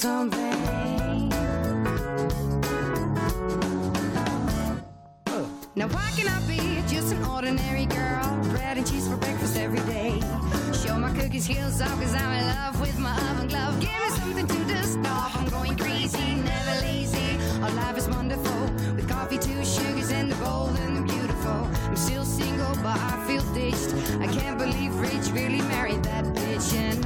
[0.00, 1.28] Something.
[5.76, 8.40] Now why can I be just an ordinary girl?
[8.44, 10.18] Bread and cheese for breakfast every day.
[10.72, 13.78] Show my cookie skills off cause I'm in love with my oven glove.
[13.78, 15.36] Give me something to off.
[15.36, 17.36] I'm going crazy, never lazy.
[17.60, 18.62] Our life is wonderful.
[18.96, 21.68] With coffee, two sugars, and the bold and the beautiful.
[21.84, 23.92] I'm still single, but I feel ditched.
[24.18, 26.72] I can't believe Rich really married that bitch.
[26.72, 26.99] And